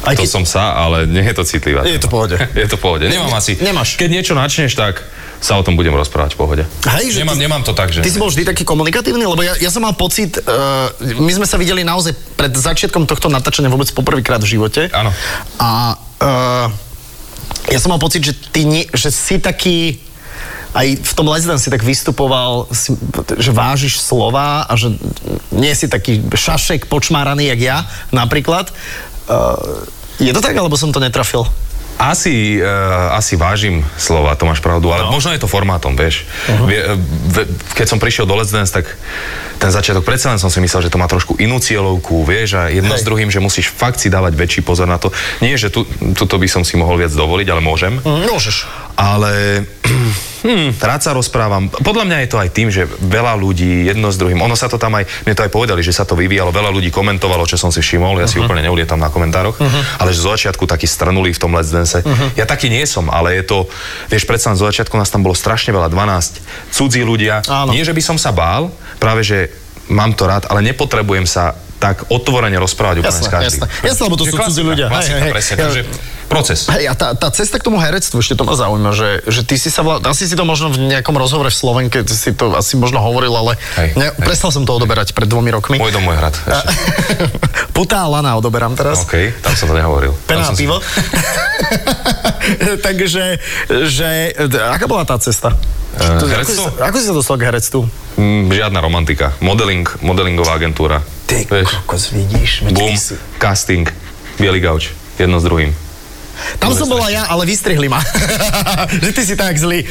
Aj 0.00 0.16
To 0.16 0.24
keď, 0.24 0.28
som 0.32 0.44
sa, 0.48 0.76
ale 0.80 1.04
nie 1.04 1.20
je 1.20 1.34
to 1.36 1.44
citlivá. 1.44 1.84
Je 1.84 2.00
to 2.00 2.08
pohode. 2.08 2.36
Je 2.60 2.68
to 2.68 2.80
pohode. 2.80 3.04
Nemám 3.04 3.36
asi. 3.36 3.56
Nemáš. 3.60 4.00
Keď 4.00 4.08
niečo 4.08 4.32
načneš, 4.32 4.72
tak 4.72 5.04
sa 5.40 5.56
o 5.56 5.64
tom 5.64 5.76
budem 5.76 5.92
rozprávať 5.92 6.36
v 6.36 6.38
pohode. 6.40 6.64
Hej, 6.84 7.16
že 7.16 7.24
nemám, 7.24 7.36
ty- 7.36 7.44
nemám 7.44 7.62
to 7.64 7.72
tak, 7.72 7.92
že... 7.92 8.04
Ty 8.04 8.12
si 8.12 8.20
bol 8.20 8.28
vždy 8.28 8.44
taký 8.44 8.64
komunikatívny, 8.64 9.24
lebo 9.24 9.40
ja, 9.40 9.56
ja 9.56 9.72
som 9.72 9.80
mal 9.80 9.96
pocit, 9.96 10.36
uh, 10.36 10.92
my 11.00 11.32
sme 11.32 11.48
sa 11.48 11.56
videli 11.56 11.80
naozaj 11.80 12.12
pred 12.36 12.52
začiatkom 12.52 13.08
tohto 13.08 13.32
natáčania 13.32 13.72
vôbec 13.72 13.88
poprvýkrát 13.92 14.40
v 14.40 14.60
živote. 14.60 14.92
Áno. 14.92 15.08
A 15.56 15.96
uh, 15.96 16.66
ja 17.72 17.78
som 17.80 17.92
mal 17.92 18.00
pocit, 18.00 18.20
že 18.20 18.36
ty 18.36 18.68
nie, 18.68 18.84
že 18.92 19.08
si 19.08 19.40
taký 19.40 19.96
aj 20.70 20.86
v 21.02 21.12
tom 21.18 21.26
Let's 21.26 21.46
Dance 21.46 21.66
si 21.66 21.70
tak 21.70 21.82
vystupoval, 21.82 22.70
si, 22.70 22.94
že 23.42 23.50
vážiš 23.50 23.98
slova 23.98 24.66
a 24.70 24.72
že 24.78 24.94
nie 25.50 25.74
si 25.74 25.90
taký 25.90 26.22
šašek 26.30 26.86
počmáraný, 26.86 27.50
jak 27.50 27.60
ja 27.60 27.78
napríklad. 28.14 28.70
Uh, 29.26 29.82
je 30.22 30.30
to 30.30 30.42
tak, 30.42 30.54
alebo 30.54 30.78
som 30.78 30.94
to 30.94 31.02
netrafil? 31.02 31.42
Asi, 32.00 32.56
uh, 32.56 33.12
asi 33.12 33.36
vážim 33.36 33.84
slova, 34.00 34.32
to 34.32 34.48
máš 34.48 34.64
pravdu, 34.64 34.88
ale 34.88 35.04
no. 35.04 35.12
možno 35.12 35.36
je 35.36 35.42
to 35.42 35.50
formátom, 35.50 35.98
vieš. 35.98 36.24
Uh-huh. 36.48 36.64
Uh, 36.64 36.96
ve, 37.34 37.44
keď 37.76 37.86
som 37.90 37.98
prišiel 38.00 38.24
do 38.24 38.38
Let's 38.38 38.54
Dance, 38.54 38.72
tak 38.72 38.88
ten 39.60 39.68
začiatok 39.68 40.06
predsa 40.06 40.32
len 40.32 40.40
som 40.40 40.48
si 40.48 40.62
myslel, 40.64 40.88
že 40.88 40.92
to 40.94 40.96
má 40.96 41.04
trošku 41.10 41.36
inú 41.36 41.60
cieľovku, 41.60 42.24
vieš, 42.24 42.56
a 42.56 42.72
jedno 42.72 42.96
Hej. 42.96 43.02
s 43.02 43.04
druhým, 43.04 43.28
že 43.28 43.42
musíš 43.42 43.68
fakt 43.68 44.00
si 44.00 44.08
dávať 44.08 44.32
väčší 44.38 44.62
pozor 44.64 44.88
na 44.88 44.96
to. 44.96 45.12
Nie, 45.44 45.60
že 45.60 45.68
tu, 45.68 45.84
tuto 46.16 46.40
by 46.40 46.48
som 46.48 46.62
si 46.64 46.80
mohol 46.80 46.96
viac 46.96 47.12
dovoliť, 47.12 47.48
ale 47.52 47.60
môžem. 47.60 48.00
Môžeš. 48.06 48.64
Ale 48.96 49.66
hm, 50.42 50.76
rád 50.76 51.00
sa 51.00 51.10
rozprávam. 51.10 51.68
Podľa 51.70 52.04
mňa 52.04 52.16
je 52.18 52.28
to 52.28 52.36
aj 52.36 52.50
tým, 52.50 52.68
že 52.68 52.82
veľa 52.86 53.34
ľudí 53.34 53.84
jedno 53.84 54.08
s 54.08 54.16
druhým, 54.16 54.38
ono 54.38 54.52
sa 54.52 54.66
to 54.66 54.76
tam 54.76 54.94
aj, 54.94 55.04
mne 55.22 55.32
to 55.32 55.42
aj 55.42 55.50
povedali, 55.50 55.80
že 55.80 55.90
sa 55.90 56.02
to 56.02 56.12
vyvíjalo, 56.12 56.50
veľa 56.50 56.70
ľudí 56.70 56.88
komentovalo, 56.88 57.44
čo 57.44 57.54
som 57.54 57.68
si 57.68 57.78
všimol, 57.78 58.16
ja 58.16 58.26
si 58.26 58.36
Mhm. 58.36 58.42
úplne 58.42 58.62
neulietam 58.62 58.96
na 58.96 59.08
komentároch, 59.08 59.56
ale 59.96 60.10
že 60.10 60.18
zo 60.18 60.30
začiatku 60.30 60.64
taký 60.64 60.84
strnulý 60.84 61.30
v 61.30 61.38
tom 61.38 61.50
Let's 61.50 61.68
Dance. 61.68 62.00
Mhm. 62.00 62.34
Ja 62.34 62.44
taký 62.44 62.66
nie 62.66 62.84
som, 62.84 63.06
ale 63.06 63.36
je 63.36 63.44
to, 63.44 63.68
vieš, 64.06 64.24
predsa 64.24 64.52
zo 64.52 64.64
začiatku 64.64 64.94
nás 64.94 65.08
tam 65.08 65.20
bolo 65.20 65.32
strašne 65.32 65.70
veľa, 65.70 65.88
12 65.88 66.40
cudzí 66.70 67.00
ľudia. 67.00 67.44
Áno. 67.44 67.70
Nie, 67.70 67.82
že 67.82 67.92
by 67.92 68.00
som 68.00 68.16
sa 68.16 68.30
bál, 68.30 68.68
práve 68.96 69.20
že 69.20 69.52
mám 69.86 70.12
to 70.12 70.24
rád, 70.24 70.46
ale 70.46 70.62
nepotrebujem 70.62 71.24
sa 71.24 71.52
tak 71.76 72.04
otvorene 72.06 72.54
rozprávať 72.56 72.96
úplne 72.98 73.08
Jasné, 73.10 73.24
s 73.24 73.32
každým. 73.32 73.60
jasné. 73.64 73.66
Jasné, 73.82 74.02
lebo 74.04 74.14
to 74.14 74.24
sú 74.24 74.36
cudzí 74.36 74.60
ľudia. 74.60 74.86
Hej, 74.86 74.92
Klasika, 74.92 75.10
hej, 75.10 75.22
hej. 75.22 75.32
presne, 75.32 75.52
Ja- 75.52 75.64
takže 75.64 75.82
proces. 76.30 76.70
Hej, 76.70 76.86
a 76.86 76.94
tá, 76.94 77.10
tá 77.12 77.26
cesta 77.28 77.58
k 77.58 77.66
tomu 77.66 77.76
herectvu, 77.76 78.14
ešte 78.16 78.32
to 78.32 78.46
ma 78.46 78.54
zaujíma, 78.54 78.94
že, 78.94 79.20
že 79.26 79.42
ty 79.42 79.58
si 79.58 79.66
sa, 79.66 79.82
vla, 79.82 79.98
asi 80.00 80.24
si 80.24 80.32
to 80.32 80.42
možno 80.42 80.70
v 80.70 80.86
nejakom 80.86 81.12
rozhovore 81.12 81.50
v 81.50 81.56
Slovenke, 81.56 82.06
si 82.06 82.30
to 82.30 82.54
asi 82.54 82.78
možno 82.78 83.02
hovoril, 83.02 83.34
ale 83.34 83.58
Hej, 83.74 83.98
ne, 83.98 84.06
hej. 84.08 84.22
prestal 84.22 84.48
som 84.48 84.62
to 84.62 84.70
odoberať 84.70 85.10
pred 85.10 85.26
dvomi 85.26 85.50
rokmi. 85.50 85.74
Môj 85.76 85.90
dom, 85.90 86.06
môj 86.06 86.14
hrad. 86.14 86.32
Ešte. 86.38 86.66
Putá 87.76 88.02
a 88.02 88.08
lana 88.08 88.38
odoberám 88.38 88.72
teraz. 88.72 89.02
OK, 89.02 89.34
tam 89.42 89.52
som 89.52 89.66
to 89.66 89.74
nehovoril. 89.74 90.14
A 90.14 90.24
Tam 90.24 90.40
som 90.46 90.54
si- 90.54 90.62
pivo. 90.62 90.78
Takže, 92.80 93.36
že, 93.90 94.08
aká 94.70 94.86
bola 94.86 95.02
tá 95.02 95.18
cesta? 95.18 95.58
To- 95.98 96.30
ako, 96.30 96.46
si, 96.46 96.58
ako 96.78 96.96
si 96.96 97.04
sa 97.04 97.14
dostal 97.14 97.36
k 97.36 97.50
herectvu? 97.50 97.82
Mm, 98.14 98.46
žiadna 98.48 98.78
romantika. 98.78 99.34
Modeling, 99.42 99.84
modelingová 100.00 100.54
agentúra. 100.54 101.02
Ty 101.26 101.46
kokos, 101.46 102.10
vidíš? 102.10 102.66
boom, 102.70 102.94
si- 102.94 103.18
casting, 103.38 103.86
biely 104.36 104.58
gauč, 104.58 104.90
jedno 105.16 105.38
s 105.38 105.44
druhým. 105.44 105.70
Tam 106.58 106.72
som 106.72 106.88
bola 106.88 107.08
ja, 107.12 107.26
ale 107.28 107.46
vystrihli 107.46 107.88
ma. 107.88 108.00
že 109.04 109.10
ty 109.12 109.22
si 109.24 109.34
tak 109.36 109.56
zlý. 109.56 109.84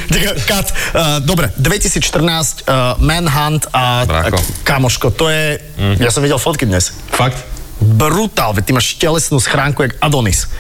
Kat. 0.46 0.68
Uh, 0.94 1.18
dobre, 1.22 1.54
2014, 1.58 2.66
uh, 2.66 2.98
Manhunt 3.02 3.70
a, 3.74 4.06
a 4.06 4.30
kamoško, 4.66 5.14
to 5.14 5.30
je... 5.30 5.62
Mm. 5.78 5.96
Ja 6.02 6.10
som 6.14 6.22
videl 6.22 6.38
fotky 6.38 6.66
dnes. 6.66 6.94
Fakt? 7.14 7.40
Brutál, 7.80 8.52
veď 8.54 8.64
ty 8.68 8.72
máš 8.76 9.00
telesnú 9.00 9.40
schránku 9.40 9.88
jak 9.88 9.94
Adonis. 10.04 10.52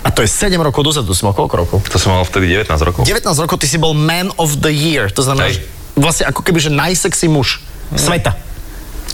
A 0.00 0.08
to 0.08 0.24
je 0.24 0.28
7 0.32 0.56
rokov 0.56 0.80
dozadu, 0.80 1.12
si 1.12 1.26
mal 1.26 1.36
koľko 1.36 1.54
rokov? 1.60 1.78
To 1.92 2.00
som 2.00 2.16
mal 2.16 2.24
vtedy 2.24 2.48
19 2.56 2.72
rokov. 2.88 3.02
19 3.04 3.44
rokov 3.44 3.56
ty 3.60 3.68
si 3.68 3.76
bol 3.76 3.92
man 3.92 4.32
of 4.40 4.56
the 4.64 4.72
year, 4.72 5.12
to 5.12 5.20
znamená, 5.20 5.52
Hej. 5.52 5.60
vlastne 5.92 6.24
ako 6.24 6.40
keby, 6.40 6.56
že 6.56 6.70
najsexy 6.72 7.28
muž 7.28 7.60
sveta. 7.92 8.32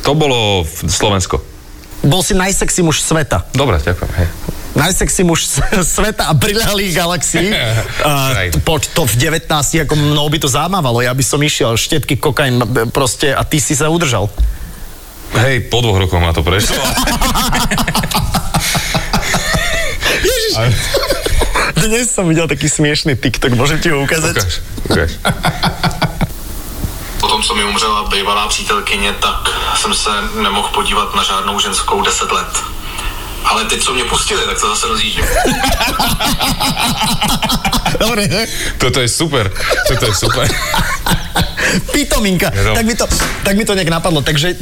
To 0.07 0.15
bolo 0.15 0.63
v 0.63 0.87
Slovensko. 0.87 1.43
Bol 2.07 2.23
si 2.23 2.39
najsexy 2.39 2.87
muž 2.87 3.03
sveta. 3.03 3.43
Dobre, 3.51 3.83
ďakujem. 3.83 4.11
Hej. 4.15 4.29
Najsexy 4.77 5.25
muž 5.25 5.49
sveta 5.97 6.29
a 6.29 6.33
briľalých 6.37 6.93
galaxií. 6.93 7.49
Uh, 8.07 8.53
po, 8.63 8.79
to 8.79 9.03
v 9.03 9.19
19 9.19 9.51
ako 9.83 9.95
mnou 9.99 10.31
by 10.31 10.39
to 10.39 10.47
zamávalo, 10.47 11.03
ja 11.03 11.11
by 11.11 11.25
som 11.27 11.43
išiel 11.43 11.75
štetky, 11.75 12.15
kokain 12.15 12.63
proste 12.95 13.35
a 13.35 13.43
ty 13.43 13.59
si 13.59 13.75
sa 13.75 13.91
udržal. 13.91 14.31
Hej, 15.35 15.67
po 15.67 15.83
dvoch 15.83 15.99
rokoch 15.99 16.23
ma 16.23 16.31
to 16.31 16.47
prešlo. 16.47 16.79
Ježiš. 20.23 20.55
Dnes 21.75 22.07
som 22.07 22.31
videl 22.31 22.47
taký 22.47 22.71
smiešný 22.71 23.19
TikTok, 23.19 23.59
môžem 23.59 23.83
ti 23.83 23.91
ho 23.91 23.99
ukázať? 24.07 24.39
Ukáž, 24.39 24.55
ukáž. 24.87 25.11
Potom, 27.19 27.43
co 27.43 27.55
mi 27.55 27.65
umřela 27.65 28.09
bývalá 28.09 28.49
přítelkyně, 28.49 29.13
tak 29.13 29.51
jsem 29.75 29.95
se 29.95 30.11
nemohl 30.43 30.69
podívat 30.69 31.15
na 31.15 31.23
žádnou 31.23 31.61
ženskou 31.61 32.03
10 32.03 32.33
let. 32.33 32.76
Ale 33.47 33.65
teď, 33.65 33.83
co 33.83 33.95
mě 33.95 34.05
pustili, 34.05 34.43
tak 34.47 34.61
to 34.61 34.69
zase 34.69 34.87
rozjíždím. 34.87 35.25
Dobre? 37.99 38.29
Toto 38.79 39.01
je 39.01 39.09
super, 39.09 39.53
toto 39.89 40.07
je 40.07 40.15
super. 40.15 40.49
Pitominka. 41.93 42.51
Tak 42.51 42.85
mi, 42.87 42.95
to, 42.95 43.05
tak 43.43 43.55
mi 43.57 43.65
to 43.65 43.75
nejak 43.75 43.91
napadlo. 43.91 44.23
Takže 44.23 44.55
e, 44.55 44.57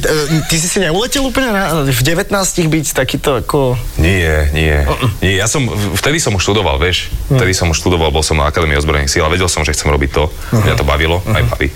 ty 0.48 0.56
si 0.56 0.66
si 0.68 0.78
neuletel 0.80 1.24
úplne 1.24 1.52
na, 1.52 1.64
v 1.84 2.00
19 2.02 2.32
byť 2.44 2.86
takýto 2.96 3.44
ako... 3.44 3.76
Nie, 4.00 4.50
nie, 4.52 4.84
nie. 5.20 5.34
Ja 5.36 5.46
som, 5.46 5.68
vtedy 5.70 6.18
som 6.18 6.34
už 6.36 6.42
študoval, 6.42 6.80
vieš. 6.80 7.12
Vtedy 7.28 7.52
som 7.52 7.70
už 7.70 7.78
študoval, 7.80 8.10
bol 8.10 8.24
som 8.24 8.40
na 8.40 8.48
Akadémii 8.48 8.78
ozbrojených 8.78 9.12
síl 9.12 9.24
a 9.24 9.30
vedel 9.30 9.48
som, 9.48 9.62
že 9.62 9.76
chcem 9.76 9.90
robiť 9.92 10.10
to. 10.10 10.32
Mňa 10.54 10.74
to 10.76 10.84
bavilo, 10.86 11.20
aj 11.24 11.42
baví. 11.48 11.68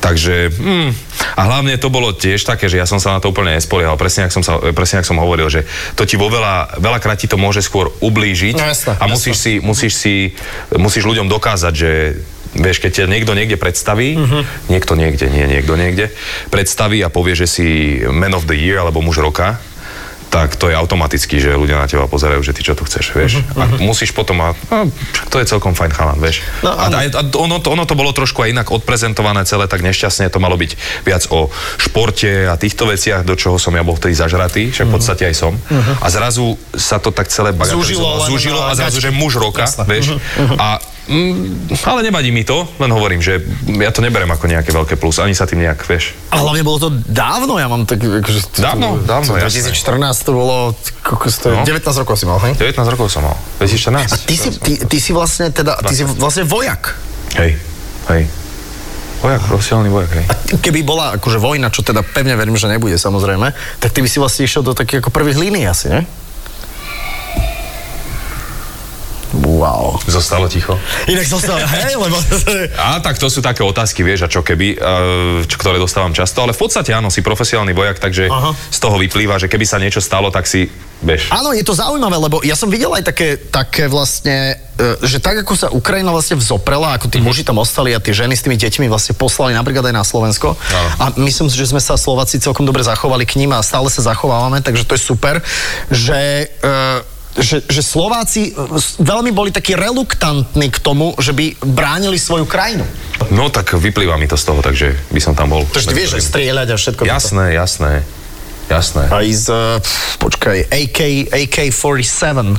Takže, 0.00 0.52
hm, 0.52 0.90
a 1.36 1.40
hlavne 1.48 1.76
to 1.80 1.88
bolo 1.88 2.12
tiež 2.12 2.44
také, 2.44 2.68
že 2.68 2.80
ja 2.80 2.86
som 2.88 3.00
sa 3.00 3.16
na 3.16 3.20
to 3.20 3.32
úplne 3.32 3.56
nespoliehal. 3.56 3.96
Presne, 3.96 4.28
ak 4.28 4.32
som, 4.34 4.44
sa, 4.44 4.60
presne, 4.72 5.00
ak 5.00 5.08
som 5.08 5.20
hovoril, 5.20 5.48
že 5.48 5.64
to 5.96 6.04
ti 6.04 6.20
vo 6.20 6.28
veľa, 6.28 6.80
veľakrát 6.80 7.16
ti 7.16 7.28
to 7.28 7.40
môže 7.40 7.64
skôr 7.64 7.92
ublížiť 8.00 8.56
No 8.56 8.68
jasné, 8.68 8.92
a 8.96 9.04
musíš 9.08 9.36
si, 9.40 9.52
musíš 9.58 9.92
si, 9.96 10.14
musíš 10.76 11.04
ľuďom 11.08 11.26
dokázať, 11.28 11.72
že 11.74 11.90
Vieš, 12.56 12.80
keď 12.80 13.04
ťa 13.04 13.12
niekto 13.12 13.32
niekde 13.36 13.60
predstaví, 13.60 14.16
uh-huh. 14.16 14.42
niekto 14.72 14.96
niekde, 14.96 15.28
nie 15.28 15.44
niekto 15.44 15.76
niekde, 15.76 16.10
predstaví 16.48 17.04
a 17.04 17.12
povie, 17.12 17.36
že 17.36 17.46
si 17.46 17.66
man 18.08 18.32
of 18.32 18.48
the 18.48 18.56
year 18.56 18.80
alebo 18.80 19.04
muž 19.04 19.20
roka, 19.20 19.60
tak 20.26 20.58
to 20.58 20.68
je 20.68 20.76
automaticky, 20.76 21.38
že 21.38 21.54
ľudia 21.54 21.78
na 21.78 21.88
teba 21.88 22.10
pozerajú, 22.10 22.42
že 22.42 22.52
ty 22.52 22.60
čo 22.60 22.74
tu 22.74 22.82
chceš, 22.84 23.14
vieš. 23.14 23.40
Uh-huh. 23.40 23.62
A 23.62 23.64
musíš 23.80 24.10
potom, 24.10 24.36
a, 24.42 24.52
a 24.68 24.84
však 24.84 25.26
to 25.32 25.36
je 25.40 25.46
celkom 25.48 25.72
fajn 25.72 25.92
chalan, 25.94 26.18
vieš. 26.18 26.42
No, 26.60 26.74
a, 26.74 26.90
a, 26.90 27.00
a 27.08 27.22
ono, 27.40 27.56
to, 27.62 27.72
ono 27.72 27.86
to 27.86 27.94
bolo 27.94 28.10
trošku 28.12 28.42
aj 28.44 28.52
inak 28.52 28.68
odprezentované 28.68 29.46
celé, 29.46 29.70
tak 29.70 29.86
nešťastne 29.86 30.28
to 30.28 30.42
malo 30.42 30.58
byť 30.58 30.76
viac 31.06 31.24
o 31.30 31.48
športe 31.78 32.50
a 32.50 32.58
týchto 32.58 32.90
veciach, 32.90 33.22
do 33.22 33.38
čoho 33.38 33.56
som 33.56 33.72
ja 33.72 33.86
bol 33.86 33.96
vtedy 33.96 34.12
zažratý, 34.18 34.74
však 34.74 34.86
v 34.90 34.92
podstate 34.92 35.24
aj 35.30 35.34
som. 35.38 35.54
Uh-huh. 35.56 36.04
A 36.04 36.06
zrazu 36.10 36.58
sa 36.74 36.98
to 36.98 37.14
tak 37.14 37.30
celé 37.30 37.54
Zúžilo 37.54 37.62
bagatelizovalo. 37.62 38.28
Zúžilo 38.28 38.60
na 38.60 38.68
a 38.68 38.72
zrazu, 38.76 38.98
gačky. 38.98 39.06
že 39.08 39.10
muž 39.14 39.32
roka, 39.38 39.64
Jasné. 39.64 39.86
vieš. 39.88 40.18
A 40.58 40.82
Mm, 41.06 41.70
ale 41.86 42.02
nevadí 42.02 42.34
mi 42.34 42.42
to, 42.42 42.66
len 42.76 42.90
hovorím, 42.90 43.22
že 43.22 43.38
ja 43.78 43.94
to 43.94 44.02
neberem 44.02 44.26
ako 44.26 44.50
nejaké 44.50 44.74
veľké 44.74 44.98
plus, 44.98 45.22
ani 45.22 45.38
sa 45.38 45.46
tým 45.46 45.62
nejak, 45.62 45.86
vieš. 45.86 46.18
A 46.34 46.42
hlavne 46.42 46.66
bolo 46.66 46.78
to 46.82 46.90
dávno, 47.06 47.62
ja 47.62 47.70
mám 47.70 47.86
tak... 47.86 48.02
Akože, 48.02 48.58
Dávno, 48.58 48.98
to, 48.98 49.06
dávno, 49.06 49.30
to, 49.34 49.38
jasné. 49.38 49.70
2014 49.70 50.26
to 50.26 50.30
bolo... 50.34 50.56
Kokos, 51.06 51.38
to 51.38 51.54
No. 51.54 51.62
19 51.62 52.02
rokov 52.02 52.18
si 52.18 52.26
mal, 52.26 52.42
hej? 52.42 52.58
19 52.58 52.74
rokov 52.90 53.06
som 53.06 53.22
mal, 53.22 53.38
2014. 53.62 54.02
A 54.02 54.16
ty 54.18 54.34
si, 54.34 54.48
ty, 54.58 54.72
ty 54.82 54.98
si 54.98 55.14
vlastne 55.14 55.54
teda, 55.54 55.78
ty 55.86 55.94
si 55.94 56.02
vlastne 56.02 56.42
vojak. 56.42 56.98
Hej, 57.38 57.54
hej. 58.10 58.22
Vojak, 59.22 59.46
profesionálny 59.46 59.88
vojak, 59.88 60.10
hej. 60.10 60.24
A 60.26 60.34
keby 60.58 60.82
bola 60.82 61.14
akože 61.16 61.38
vojna, 61.38 61.70
čo 61.70 61.86
teda 61.86 62.02
pevne 62.02 62.34
verím, 62.34 62.58
že 62.58 62.66
nebude 62.66 62.98
samozrejme, 62.98 63.54
tak 63.78 63.94
ty 63.94 64.02
by 64.02 64.08
si 64.10 64.18
vlastne 64.18 64.42
išiel 64.42 64.66
do 64.66 64.74
takých 64.74 65.06
ako 65.06 65.14
prvých 65.14 65.38
línií 65.38 65.64
asi, 65.64 65.86
ne? 65.86 66.02
Wow. 69.56 69.96
Zostalo 70.04 70.52
ticho. 70.52 70.76
Inak 71.08 71.24
sa, 71.24 71.56
hej, 71.56 71.96
lebo... 72.04 72.16
A 72.76 73.00
tak 73.00 73.16
to 73.16 73.32
sú 73.32 73.40
také 73.40 73.64
otázky, 73.64 74.04
vieš, 74.04 74.24
a 74.24 74.28
čo 74.28 74.44
keby, 74.44 74.76
čo, 75.48 75.56
ktoré 75.56 75.80
dostávam 75.80 76.12
často, 76.12 76.44
ale 76.44 76.52
v 76.52 76.60
podstate 76.60 76.92
áno, 76.92 77.08
si 77.08 77.24
profesionálny 77.24 77.72
vojak, 77.72 77.96
takže 77.96 78.28
Aha. 78.28 78.52
z 78.52 78.78
toho 78.78 79.00
vyplýva, 79.00 79.40
že 79.40 79.48
keby 79.48 79.64
sa 79.64 79.80
niečo 79.80 80.04
stalo, 80.04 80.28
tak 80.28 80.44
si, 80.44 80.68
vieš, 81.00 81.32
Áno, 81.32 81.56
je 81.56 81.64
to 81.64 81.72
zaujímavé, 81.72 82.20
lebo 82.20 82.44
ja 82.44 82.52
som 82.52 82.68
videl 82.68 82.92
aj 82.92 83.08
také, 83.08 83.40
také 83.40 83.88
vlastne, 83.88 84.60
e, 84.76 85.00
že 85.08 85.24
tak 85.24 85.40
ako 85.40 85.52
sa 85.56 85.68
Ukrajina 85.72 86.12
vlastne 86.12 86.36
vzoprela, 86.36 86.92
ako 87.00 87.08
tí 87.08 87.24
muži 87.24 87.40
tam 87.40 87.56
ostali 87.56 87.96
a 87.96 88.02
tie 88.02 88.12
ženy 88.12 88.36
s 88.36 88.44
tými 88.44 88.60
deťmi 88.60 88.92
vlastne 88.92 89.16
poslali 89.16 89.56
napríklad 89.56 89.88
aj 89.88 89.94
na 89.96 90.04
Slovensko. 90.04 90.52
Áno. 90.52 90.88
A 91.00 91.04
myslím 91.24 91.48
že 91.48 91.72
sme 91.72 91.80
sa 91.80 91.96
Slováci 91.96 92.36
celkom 92.36 92.68
dobre 92.68 92.84
zachovali 92.84 93.24
k 93.24 93.40
ním 93.40 93.56
a 93.56 93.64
stále 93.64 93.88
sa 93.88 94.04
zachovávame, 94.04 94.60
takže 94.60 94.84
to 94.84 94.92
je 94.92 95.02
super, 95.02 95.40
že... 95.88 96.52
e, 96.60 97.15
že, 97.36 97.62
že 97.68 97.82
Slováci 97.84 98.50
e, 98.50 98.52
veľmi 99.00 99.30
boli 99.32 99.52
takí 99.52 99.76
reluktantní 99.76 100.72
k 100.72 100.78
tomu, 100.80 101.12
že 101.20 101.36
by 101.36 101.52
bránili 101.60 102.16
svoju 102.16 102.48
krajinu. 102.48 102.84
no 103.30 103.52
tak 103.52 103.76
vyplýva 103.76 104.16
mi 104.16 104.24
to 104.28 104.40
z 104.40 104.44
toho, 104.44 104.60
takže 104.64 104.96
by 105.12 105.20
som 105.20 105.36
tam 105.36 105.52
bol. 105.52 105.62
Takže 105.68 105.88
ty 105.92 105.96
vieš 105.96 106.16
aj 106.16 106.24
strieľať 106.24 106.68
a 106.72 106.76
všetko. 106.76 107.02
Jasné, 107.04 107.52
jasné, 107.52 107.92
jasné. 108.72 109.04
Aj 109.12 109.26
z, 109.28 109.46
e, 109.52 109.78
pf, 109.80 110.16
počkaj, 110.20 110.58
AK, 110.72 111.00
AK-47. 111.32 112.56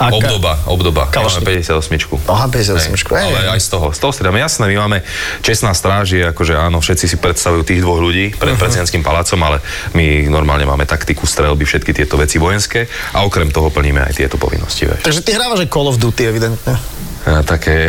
AK. 0.00 0.12
Obdoba, 0.12 0.52
obdoba. 0.64 1.02
My 1.08 1.12
Kalašník. 1.12 1.44
máme 1.44 1.60
58. 1.60 2.24
Aha, 2.28 2.46
58. 2.48 3.12
Hej, 3.12 3.28
Hej. 3.28 3.28
ale 3.28 3.38
aj 3.56 3.60
z 3.60 3.68
toho. 3.68 3.86
Z 3.92 3.98
toho 4.00 4.12
si 4.12 4.20
dáme 4.24 4.40
jasné, 4.40 4.64
my 4.72 4.76
máme 4.88 4.98
čestná 5.44 5.76
stráž, 5.76 6.16
je 6.16 6.24
akože 6.24 6.56
áno, 6.56 6.80
všetci 6.80 7.04
si 7.08 7.16
predstavujú 7.20 7.62
tých 7.68 7.80
dvoch 7.84 8.00
ľudí 8.00 8.32
pred 8.36 8.56
prezidentským 8.56 9.04
palácom, 9.04 9.36
ale 9.44 9.60
my 9.92 10.32
normálne 10.32 10.64
máme 10.64 10.88
taktiku, 10.88 11.28
strelby, 11.28 11.68
všetky 11.68 11.92
tieto 11.92 12.16
veci 12.16 12.40
vojenské 12.40 12.88
a 13.12 13.24
okrem 13.26 13.52
toho 13.52 13.68
plníme 13.68 14.00
aj 14.00 14.16
tieto 14.16 14.40
povinnosti. 14.40 14.88
Vieš. 14.88 15.04
Takže 15.04 15.20
ty 15.20 15.30
hrávaš 15.36 15.64
aj 15.64 15.68
Call 15.68 15.88
of 15.92 16.00
Duty, 16.00 16.22
evidentne. 16.24 16.74
A, 17.22 17.46
také... 17.46 17.86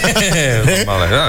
Normálne, 0.86 1.08
á. 1.12 1.26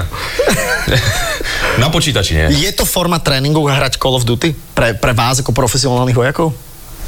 Na 1.77 1.91
počítači 1.91 2.33
nie. 2.33 2.47
Je 2.63 2.71
to 2.71 2.87
forma 2.87 3.19
tréningu 3.19 3.59
hrať 3.67 3.99
Call 3.99 4.15
of 4.15 4.23
Duty? 4.23 4.55
Pre, 4.73 4.95
pre 4.95 5.11
vás 5.11 5.43
ako 5.43 5.51
profesionálnych 5.51 6.15
vojakov? 6.15 6.66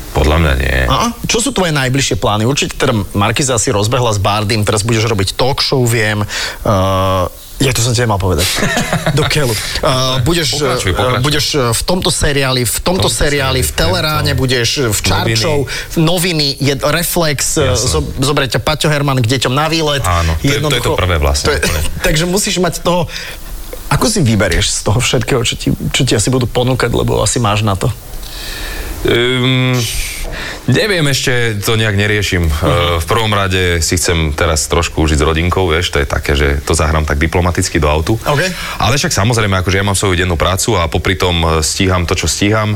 Podľa 0.09 0.35
mňa 0.37 0.53
nie. 0.55 0.77
Aha. 0.85 1.07
Čo 1.23 1.37
sú 1.39 1.49
tvoje 1.49 1.69
najbližšie 1.71 2.15
plány? 2.15 2.43
Určite 2.43 2.75
teda 2.75 2.93
Markiza 3.13 3.55
asi 3.55 3.69
rozbehla 3.69 4.09
s 4.09 4.17
Bardym, 4.17 4.61
teraz 4.61 4.81
budeš 4.81 5.05
robiť 5.05 5.33
talk 5.33 5.59
show, 5.59 5.79
viem. 5.81 6.25
Uh, 6.61 7.29
ja 7.57 7.69
to 7.69 7.79
som 7.79 7.91
ti 7.91 7.99
nemal 7.99 8.15
povedať. 8.15 8.47
Do 9.19 9.23
keľu. 9.23 9.51
Uh, 9.79 10.17
budeš, 10.23 10.57
Pokračuj, 10.57 10.91
uh, 10.91 10.97
pokračuj. 10.97 11.21
budeš 11.21 11.45
v 11.69 11.81
tomto 11.83 12.09
seriáli, 12.09 12.61
v 12.63 12.77
tomto 12.79 13.05
tomto 13.05 13.09
seriáli, 13.11 13.59
v 13.59 13.71
Teleráne, 13.71 14.31
tomto. 14.31 14.41
budeš 14.41 14.69
v 14.87 14.99
Čarčov, 14.99 15.57
v 15.67 15.97
noviny, 15.99 16.47
je 16.57 16.73
Reflex, 16.79 17.39
uh, 17.55 17.75
zo, 17.75 17.99
zoberie 18.17 18.47
ťa 18.47 18.59
Paťo 18.59 18.87
Herman 18.87 19.19
k 19.19 19.27
deťom 19.29 19.51
na 19.51 19.67
výlet. 19.67 20.01
Áno, 20.01 20.33
to 20.35 20.47
je- 20.47 20.63
to 20.63 20.73
je 20.73 20.83
to 20.83 20.95
prvé 20.95 21.19
vlastne, 21.19 21.47
To 21.47 21.53
je, 21.53 21.59
takže 22.07 22.23
musíš 22.25 22.57
mať 22.57 22.79
toho... 22.79 23.05
Ako 23.89 24.05
si 24.05 24.21
vyberieš 24.21 24.69
z 24.69 24.79
toho 24.85 24.97
všetkého, 24.97 25.41
čo 25.41 25.53
ti, 25.53 25.67
čo 25.91 26.01
ti 26.01 26.13
asi 26.13 26.29
budú 26.29 26.45
ponúkať, 26.45 26.93
lebo 26.93 27.19
asi 27.19 27.37
máš 27.37 27.61
na 27.61 27.73
to? 27.73 27.89
Um, 29.05 29.73
neviem, 30.69 31.05
ešte 31.09 31.57
to 31.61 31.75
nejak 31.75 31.95
neriešim. 31.95 32.45
Uh, 32.45 32.97
v 33.01 33.05
prvom 33.05 33.31
rade 33.31 33.81
si 33.81 33.97
chcem 33.97 34.31
teraz 34.33 34.65
trošku 34.69 35.01
užiť 35.03 35.17
s 35.19 35.25
rodinkou, 35.25 35.65
vieš, 35.67 35.91
to 35.93 35.99
je 36.01 36.07
také, 36.07 36.33
že 36.37 36.61
to 36.63 36.73
zahrám 36.73 37.05
tak 37.05 37.17
diplomaticky 37.17 37.77
do 37.81 37.89
autu. 37.89 38.13
OK. 38.21 38.41
Ale 38.79 38.93
však 38.95 39.13
samozrejme, 39.13 39.59
akože 39.61 39.79
ja 39.79 39.85
mám 39.85 39.97
svoju 39.97 40.19
dennú 40.19 40.35
prácu 40.35 40.75
a 40.77 40.89
popri 40.91 41.15
tom 41.15 41.41
e, 41.41 41.47
stíham 41.65 42.03
to, 42.05 42.13
čo 42.17 42.27
stíham, 42.29 42.75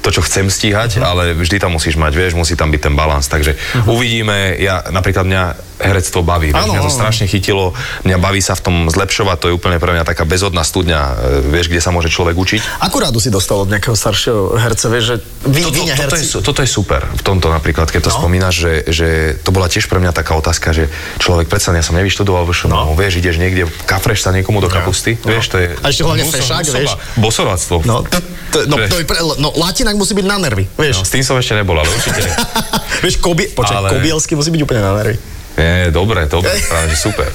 to, 0.00 0.08
čo 0.12 0.20
chcem 0.22 0.46
stíhať, 0.48 1.00
ale 1.02 1.34
vždy 1.34 1.60
tam 1.60 1.74
musíš 1.76 1.96
mať, 1.98 2.12
vieš, 2.14 2.32
musí 2.38 2.54
tam 2.54 2.70
byť 2.70 2.80
ten 2.80 2.94
balans. 2.94 3.26
Takže 3.26 3.56
uvidíme, 3.88 4.56
ja 4.60 4.84
napríklad 4.92 5.24
mňa 5.26 5.42
herectvo 5.80 6.22
baví, 6.22 6.54
Áno, 6.54 6.70
mňa 6.70 6.86
to 6.86 6.92
strašne 6.92 7.26
chytilo, 7.26 7.74
mňa 8.06 8.16
baví 8.22 8.38
sa 8.38 8.54
v 8.54 8.62
tom 8.62 8.76
zlepšovať, 8.88 9.36
to 9.42 9.46
je 9.50 9.54
úplne 9.58 9.76
pre 9.82 9.90
mňa 9.90 10.06
taká 10.06 10.22
bezodná 10.22 10.62
studňa, 10.62 11.00
e, 11.00 11.12
vieš, 11.50 11.66
kde 11.68 11.82
sa 11.82 11.90
môže 11.90 12.08
človek 12.08 12.38
učiť. 12.38 12.60
Akú 12.84 13.02
radu 13.02 13.18
si 13.18 13.28
dostal 13.28 13.58
od 13.58 13.68
nejakého 13.68 13.98
staršieho 13.98 14.54
herca, 14.54 14.86
vieš, 14.86 15.04
že 15.04 15.16
vy, 15.50 15.60
Toto, 15.66 15.74
vy 15.74 15.80
toto, 15.82 15.90
je, 15.90 15.94
herci... 15.98 16.24
su- 16.24 16.42
toto 16.44 16.60
je 16.62 16.70
super 16.70 16.93
v 17.02 17.22
tomto 17.22 17.48
napríklad, 17.48 17.88
keď 17.88 18.06
to 18.06 18.10
No. 18.10 18.18
spomínaš, 18.20 18.54
že, 18.54 18.72
že 18.86 19.08
to 19.40 19.50
bola 19.50 19.66
tiež 19.66 19.86
pre 19.86 19.98
mňa 19.98 20.12
taká 20.12 20.34
otázka, 20.34 20.70
že 20.70 20.86
človek 21.16 21.46
predsa 21.46 21.70
ja 21.70 21.80
som 21.80 21.94
nevyštudoval 21.94 22.44
VŠMU, 22.44 22.70
no. 22.70 22.94
vieš, 22.94 23.18
ideš 23.18 23.36
niekde, 23.36 23.64
kafreš 23.84 24.20
sa 24.20 24.30
niekomu 24.30 24.58
do 24.58 24.68
kapusty, 24.68 25.16
no. 25.16 25.30
vieš, 25.30 25.48
to 25.48 25.58
je... 25.58 25.74
A 25.76 25.86
ešte 25.88 26.02
hlavne 26.02 26.24
fešák, 26.24 26.64
vieš. 26.68 26.92
Bosoráctvo. 27.16 27.82
No, 27.82 28.02
to, 28.02 28.18
to, 28.50 28.58
no, 28.66 28.76
to 28.80 28.96
je 28.98 29.04
pre, 29.04 29.18
no, 29.18 29.50
latinák 29.50 29.94
musí 29.94 30.12
byť 30.12 30.26
na 30.26 30.38
nervy, 30.38 30.64
No, 30.68 30.80
vieš. 30.80 31.02
s 31.02 31.10
tým 31.10 31.22
som 31.22 31.34
ešte 31.34 31.54
nebol, 31.54 31.74
ale 31.74 31.88
určite. 31.88 32.22
vieš, 33.04 33.18
kobie, 33.18 33.50
počkaj, 33.50 33.78
Ale- 33.80 33.90
kobielsky 33.90 34.34
musí 34.34 34.50
byť 34.50 34.62
úplne 34.62 34.80
na 34.80 34.92
nervy. 34.94 35.16
Nie, 35.54 35.94
dobre, 35.94 36.26
dobre, 36.26 36.50
práve, 36.66 36.90
že 36.90 36.98
super. 36.98 37.30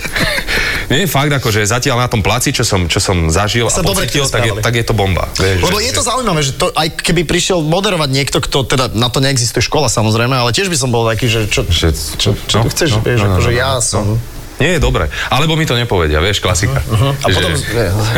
Nie, 0.91 1.08
fakt, 1.08 1.32
akože 1.32 1.63
zatiaľ 1.63 2.03
na 2.03 2.10
tom 2.12 2.19
placi, 2.19 2.51
čo 2.51 2.67
som, 2.67 2.89
čo 2.91 2.99
som 2.99 3.32
zažil 3.32 3.71
Sa 3.71 3.79
a 3.79 3.86
dobre 3.86 4.10
pocítil, 4.10 4.27
tak 4.27 4.43
je, 4.43 4.51
tak 4.60 4.73
je 4.75 4.84
to 4.84 4.91
bomba. 4.91 5.32
Vieš, 5.39 5.63
Lebo 5.63 5.79
že- 5.79 5.86
je 5.88 5.93
to 5.95 6.03
zaujímavé, 6.03 6.41
že 6.43 6.53
to, 6.58 6.67
aj 6.75 6.99
keby 6.99 7.23
prišiel 7.23 7.63
moderovať 7.63 8.10
niekto, 8.12 8.43
kto 8.43 8.67
teda 8.67 8.91
na 8.91 9.08
to 9.08 9.23
neexistuje 9.23 9.63
škola 9.63 9.88
samozrejme, 9.88 10.36
ale 10.36 10.51
tiež 10.51 10.67
by 10.67 10.75
som 10.75 10.91
bol 10.91 11.08
taký, 11.08 11.32
že 11.32 11.47
čo, 11.47 11.63
Že, 11.63 11.88
čo, 12.19 12.29
čo 12.36 12.55
tu 12.60 12.67
chceš, 12.67 12.99
vieš, 12.99 13.23
akože 13.23 13.51
ja 13.55 13.79
som... 13.79 14.19
Nie, 14.60 14.75
je 14.75 14.84
dobre. 14.84 15.08
Alebo 15.32 15.55
mi 15.55 15.63
to 15.63 15.71
nepovedia, 15.71 16.19
vieš, 16.19 16.43
klasika. 16.43 16.84
Uh-huh, 16.84 17.15
A 17.15 17.27
potom- 17.32 17.55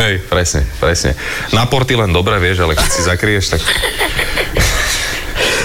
Hej, 0.02 0.26
presne, 0.26 0.66
presne. 0.82 1.14
Na 1.54 1.70
porty 1.70 1.94
len 1.94 2.10
dobre, 2.10 2.34
vieš, 2.42 2.66
ale 2.66 2.74
keď 2.74 2.88
si 2.90 3.06
zakrieš, 3.06 3.54
tak... 3.54 3.62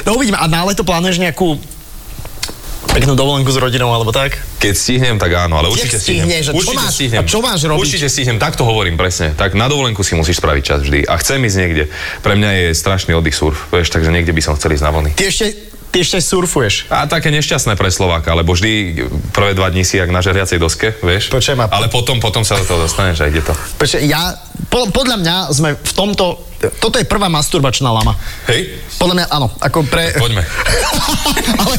No 0.06 0.14
uvidíme, 0.14 0.38
a 0.38 0.46
na 0.46 0.62
leto 0.64 0.86
plánuješ 0.86 1.18
nejakú 1.18 1.58
Peknú 2.98 3.14
dovolenku 3.14 3.54
s 3.54 3.62
rodinou 3.62 3.94
alebo 3.94 4.10
tak? 4.10 4.42
Keď 4.58 4.74
stihnem, 4.74 5.16
tak 5.22 5.30
áno, 5.30 5.62
ale 5.62 5.70
určite 5.70 6.02
stihneš? 6.02 6.26
Stihnem. 6.26 6.42
čo 6.42 6.52
Určite 6.58 6.82
máš- 6.82 6.96
stihnem. 6.98 7.20
a 7.22 7.30
čo 7.30 7.40
máš 7.40 7.60
robiť? 7.62 7.78
Určite 7.78 8.08
stihnem, 8.10 8.38
tak 8.42 8.58
to 8.58 8.66
hovorím 8.66 8.98
presne. 8.98 9.38
Tak 9.38 9.54
na 9.54 9.70
dovolenku 9.70 10.02
si 10.02 10.18
musíš 10.18 10.42
spraviť 10.42 10.64
čas 10.66 10.80
vždy. 10.82 11.06
A 11.06 11.14
chcem 11.16 11.38
ísť 11.40 11.58
niekde. 11.62 11.84
Pre 12.26 12.34
mňa 12.34 12.50
je 12.50 12.66
strašný 12.74 13.14
oddych 13.14 13.38
surf, 13.38 13.70
vieš, 13.70 13.94
takže 13.94 14.10
niekde 14.10 14.34
by 14.34 14.42
som 14.42 14.58
chcel 14.58 14.74
ísť 14.74 14.82
na 14.82 14.90
vlny. 14.90 15.14
Ty 15.14 15.30
ešte, 15.30 15.46
ty 15.88 15.98
ešte 16.02 16.18
surfuješ. 16.18 16.90
A 16.90 17.06
také 17.06 17.30
nešťastné 17.30 17.78
pre 17.78 17.94
Slováka, 17.94 18.34
lebo 18.34 18.58
vždy 18.58 18.98
prvé 19.30 19.54
dva 19.54 19.70
dní 19.70 19.86
si 19.86 20.02
jak 20.02 20.10
na 20.10 20.20
žeriacej 20.20 20.58
doske, 20.58 20.98
vieš? 20.98 21.30
Počkaj 21.30 21.54
ma- 21.54 21.70
Ale 21.70 21.94
potom, 21.94 22.18
potom 22.18 22.42
sa 22.42 22.58
do 22.58 22.66
toho 22.66 22.82
dostaneš 22.82 23.22
a 23.22 23.30
ide 23.30 23.46
to. 23.46 23.54
Počkaj, 23.78 24.02
ja, 24.04 24.34
po, 24.74 24.90
podľa 24.90 25.22
mňa 25.22 25.36
sme 25.54 25.78
v 25.78 25.94
tomto, 25.94 26.42
toto 26.58 26.98
je 26.98 27.06
prvá 27.06 27.30
masturbačná 27.30 27.94
lama. 27.94 28.18
Hej? 28.50 28.82
Podľa 28.98 29.14
mňa 29.14 29.26
áno, 29.30 29.48
ako 29.62 29.86
pre... 29.86 30.10
Poďme. 30.18 30.42
ale, 31.62 31.76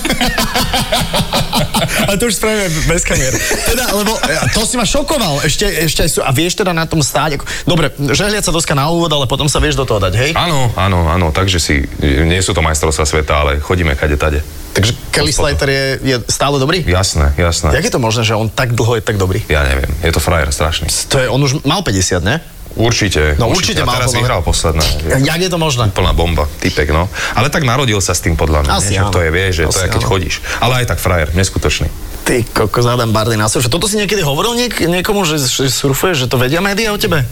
ale 2.06 2.14
to 2.14 2.30
už 2.30 2.38
spravíme 2.38 2.70
bez 2.86 3.02
kamier. 3.02 3.34
Teda, 3.66 3.90
lebo 3.90 4.14
to 4.54 4.62
si 4.62 4.78
ma 4.78 4.86
šokoval. 4.86 5.42
Ešte, 5.42 5.66
ešte 5.66 6.06
aj 6.06 6.10
sú, 6.14 6.20
a 6.22 6.30
vieš 6.30 6.62
teda 6.62 6.70
na 6.70 6.86
tom 6.86 7.02
stáť. 7.02 7.42
Ako, 7.42 7.44
dobre, 7.66 7.90
žehliaca 8.14 8.54
doska 8.54 8.78
na 8.78 8.86
úvod, 8.86 9.10
ale 9.10 9.26
potom 9.26 9.50
sa 9.50 9.58
vieš 9.58 9.74
do 9.74 9.82
toho 9.82 9.98
dať, 9.98 10.14
hej? 10.14 10.30
Áno, 10.38 10.70
áno, 10.78 11.10
áno, 11.10 11.34
takže 11.34 11.58
si, 11.58 11.82
nie 12.02 12.38
sú 12.38 12.54
to 12.54 12.62
majstrovstvá 12.62 13.02
sveta, 13.02 13.34
ale 13.34 13.58
chodíme 13.58 13.98
kade 13.98 14.14
tade. 14.14 14.46
Takže 14.78 14.94
Kelly 15.10 15.32
Slater 15.34 15.68
je, 15.68 15.86
je 16.06 16.16
stále 16.30 16.54
dobrý? 16.62 16.86
Jasné, 16.86 17.34
jasné. 17.34 17.74
Jak 17.74 17.82
je 17.82 17.90
to 17.90 17.98
možné, 17.98 18.22
že 18.22 18.38
on 18.38 18.46
tak 18.46 18.78
dlho 18.78 18.94
je 18.94 19.02
tak 19.02 19.18
dobrý? 19.18 19.42
Ja 19.50 19.66
neviem, 19.66 19.90
je 20.06 20.12
to 20.14 20.22
frajer 20.22 20.54
strašný. 20.54 20.86
To 21.10 21.18
je, 21.18 21.26
on 21.26 21.42
už 21.42 21.66
mal 21.66 21.82
50, 21.82 22.22
ne? 22.22 22.38
Určite. 22.78 23.34
No, 23.36 23.50
určite 23.50 23.82
A 23.82 23.84
mal 23.84 23.98
teraz 23.98 24.14
mňa. 24.14 24.18
vyhral 24.22 24.40
posledné. 24.40 24.86
Jak 25.20 25.40
je 25.42 25.50
to 25.50 25.58
možné? 25.58 25.90
Plná 25.90 26.14
bomba, 26.14 26.46
typek, 26.58 26.88
no. 26.88 27.10
Ale 27.34 27.50
tak 27.50 27.66
narodil 27.66 27.98
sa 27.98 28.14
s 28.14 28.22
tým 28.22 28.38
podľa 28.38 28.64
mňa, 28.64 28.72
Asi 28.72 28.94
nie? 28.94 29.02
to 29.10 29.18
je, 29.18 29.28
vieš, 29.28 29.52
že 29.52 29.64
to 29.66 29.74
Asi 29.74 29.84
je, 29.84 29.92
keď 29.92 30.02
áno. 30.02 30.10
chodíš. 30.14 30.34
Ale 30.62 30.72
aj 30.78 30.86
tak 30.86 30.98
frajer, 30.98 31.34
neskutočný. 31.34 31.90
Ty 32.24 32.44
kokos 32.52 32.86
Adam 32.86 33.12
Bardy 33.12 33.36
na 33.36 33.48
surfe. 33.48 33.72
Toto 33.72 33.88
si 33.88 33.96
niekedy 33.96 34.20
hovoril 34.20 34.56
niek- 34.56 34.84
niekomu, 34.84 35.24
že, 35.24 35.40
že 35.40 35.70
surfuješ, 35.70 36.26
že 36.26 36.30
to 36.30 36.36
vedia 36.36 36.60
médiá 36.60 36.92
o 36.92 36.98
tebe? 37.00 37.24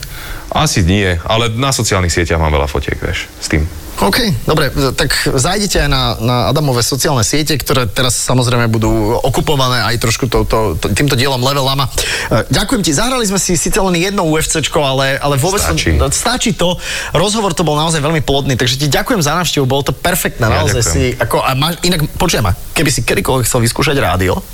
Asi 0.53 0.87
nie, 0.87 1.18
ale 1.27 1.53
na 1.53 1.75
sociálnych 1.75 2.12
sieťach 2.12 2.40
mám 2.40 2.55
veľa 2.55 2.70
fotiek, 2.70 2.96
vieš, 2.96 3.29
s 3.42 3.51
tým. 3.51 3.66
OK, 3.96 4.44
dobre, 4.44 4.68
tak 4.92 5.09
zajdete 5.25 5.88
aj 5.88 5.88
na, 5.88 6.03
na 6.20 6.37
Adamové 6.53 6.85
sociálne 6.85 7.25
siete, 7.25 7.57
ktoré 7.57 7.88
teraz 7.88 8.12
samozrejme 8.29 8.68
budú 8.68 9.16
okupované 9.25 9.81
aj 9.88 9.96
trošku 10.05 10.29
to, 10.29 10.44
to, 10.44 10.77
to, 10.77 10.92
týmto 10.92 11.16
dielom 11.16 11.40
Level 11.40 11.64
Lama. 11.64 11.88
E, 12.29 12.44
Ďakujem 12.53 12.85
ti, 12.85 12.92
zahrali 12.92 13.25
sme 13.25 13.40
si 13.40 13.57
síce 13.57 13.81
len 13.81 13.96
jedno 13.96 14.29
UFCčko, 14.29 14.85
ale, 14.85 15.16
ale 15.16 15.40
vôbec 15.40 15.64
Stačí. 15.64 15.96
To, 15.96 16.12
stačí 16.12 16.53
to. 16.53 16.77
Rozhovor 17.16 17.57
to 17.57 17.64
bol 17.64 17.72
naozaj 17.81 18.05
veľmi 18.05 18.20
plodný, 18.20 18.61
takže 18.61 18.77
ti 18.77 18.92
ďakujem 18.92 19.25
za 19.25 19.33
návštevu, 19.33 19.64
bolo 19.64 19.88
to 19.88 19.96
perfektné. 19.96 20.44
Ja 20.44 20.61
naozaj 20.61 20.85
ďakujem. 20.85 20.92
si, 20.92 21.16
ako, 21.16 21.37
a 21.40 21.57
máš, 21.57 21.81
inak, 21.81 22.05
počujem 22.20 22.53
keby 22.77 22.90
si 22.92 23.01
kedykoľvek 23.01 23.49
chcel 23.49 23.64
vyskúšať 23.64 23.96
rádio, 23.96 24.44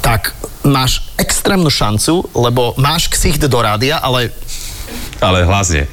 tak 0.00 0.32
máš 0.62 1.08
extrémnu 1.16 1.68
šancu, 1.68 2.28
lebo 2.32 2.72
máš 2.76 3.08
ksicht 3.08 3.40
do 3.40 3.58
rádia, 3.58 3.98
ale 3.98 4.32
Ale 5.20 5.44
hlas 5.44 5.68
nie. 5.70 5.84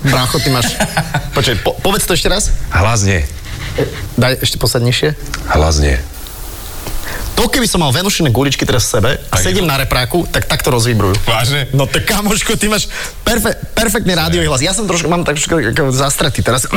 brácho, 0.00 0.36
ty 0.38 0.48
máš... 0.48 0.76
Počkaj, 1.32 1.56
po, 1.60 1.76
povedz 1.80 2.04
to 2.04 2.12
ešte 2.12 2.28
raz. 2.28 2.52
Hlas 2.72 3.04
nie. 3.04 3.20
Daj 4.16 4.40
ešte 4.40 4.56
poslednejšie. 4.56 5.12
Hlas 5.48 5.80
nie. 5.80 5.96
To, 7.36 7.48
keby 7.48 7.64
som 7.64 7.80
mal 7.80 7.88
venušené 7.88 8.28
guličky 8.28 8.68
teraz 8.68 8.84
v 8.84 9.00
sebe 9.00 9.10
a 9.16 9.36
Aj. 9.36 9.40
sedím 9.40 9.64
na 9.64 9.80
repráku, 9.80 10.28
tak 10.28 10.44
takto 10.44 10.68
rozvibrujú. 10.68 11.16
Vážne? 11.24 11.72
No 11.72 11.88
tak 11.88 12.04
kamoško, 12.04 12.52
ty 12.56 12.68
máš 12.68 12.88
perfe- 13.24 13.56
perfektný 13.72 14.12
rádiový 14.12 14.44
hlas. 14.44 14.60
Ja 14.60 14.76
som 14.76 14.84
trošku, 14.84 15.08
mám 15.08 15.24
tak 15.24 15.40
trošku 15.40 15.56
zastretý 15.88 16.44
teraz. 16.44 16.68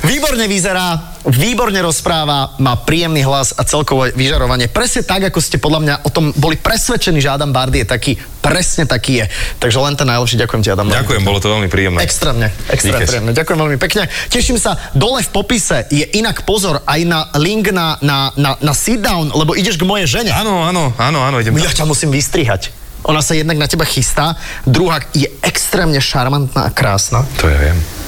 Výborne 0.00 0.48
vyzerá, 0.48 1.16
výborne 1.28 1.76
rozpráva, 1.84 2.56
má 2.56 2.74
príjemný 2.80 3.20
hlas 3.24 3.52
a 3.52 3.62
celkové 3.68 4.16
vyžarovanie. 4.16 4.72
Presne 4.72 5.04
tak, 5.04 5.28
ako 5.28 5.38
ste 5.38 5.60
podľa 5.60 5.80
mňa 5.84 5.94
o 6.08 6.10
tom 6.10 6.32
boli 6.36 6.56
presvedčení, 6.56 7.20
že 7.20 7.28
Adam 7.28 7.52
Bardy 7.52 7.84
je 7.84 7.88
taký, 7.88 8.12
presne 8.40 8.88
taký 8.88 9.20
je. 9.20 9.26
Takže 9.60 9.76
len 9.76 9.94
ten 9.96 10.08
najlepší, 10.08 10.40
ďakujem 10.40 10.62
ti 10.64 10.70
Adam. 10.72 10.88
Bardy. 10.88 11.04
Ďakujem, 11.04 11.22
bolo 11.22 11.38
to 11.38 11.48
veľmi 11.52 11.68
príjemné. 11.68 12.00
Extrémne, 12.00 12.48
extrémne 12.72 13.04
Díkes. 13.04 13.10
príjemne. 13.12 13.32
Ďakujem 13.36 13.58
veľmi 13.60 13.78
pekne. 13.78 14.02
Teším 14.32 14.56
sa. 14.56 14.80
Dole 14.96 15.20
v 15.20 15.30
popise 15.30 15.84
je 15.92 16.04
inak 16.16 16.48
pozor 16.48 16.80
aj 16.88 17.00
na 17.04 17.28
link 17.36 17.68
na, 17.70 18.00
na, 18.00 18.32
na, 18.40 18.56
na 18.58 18.72
sit 18.72 19.04
down, 19.04 19.28
lebo 19.36 19.52
ideš 19.52 19.76
k 19.76 19.84
mojej 19.84 20.08
žene. 20.08 20.32
Áno, 20.32 20.64
áno, 20.64 20.96
áno, 20.96 21.18
áno, 21.20 21.36
idem 21.44 21.52
Ja 21.60 21.68
ťa 21.68 21.84
musím 21.84 22.08
vystrihať. 22.08 22.72
Ona 23.04 23.24
sa 23.24 23.32
jednak 23.32 23.56
na 23.56 23.64
teba 23.64 23.88
chystá, 23.88 24.36
druhá 24.68 25.00
je 25.16 25.24
extrémne 25.40 25.96
šarmantná 26.00 26.68
a 26.68 26.70
krásna. 26.72 27.24
To 27.40 27.48
ja 27.48 27.56
viem. 27.56 27.99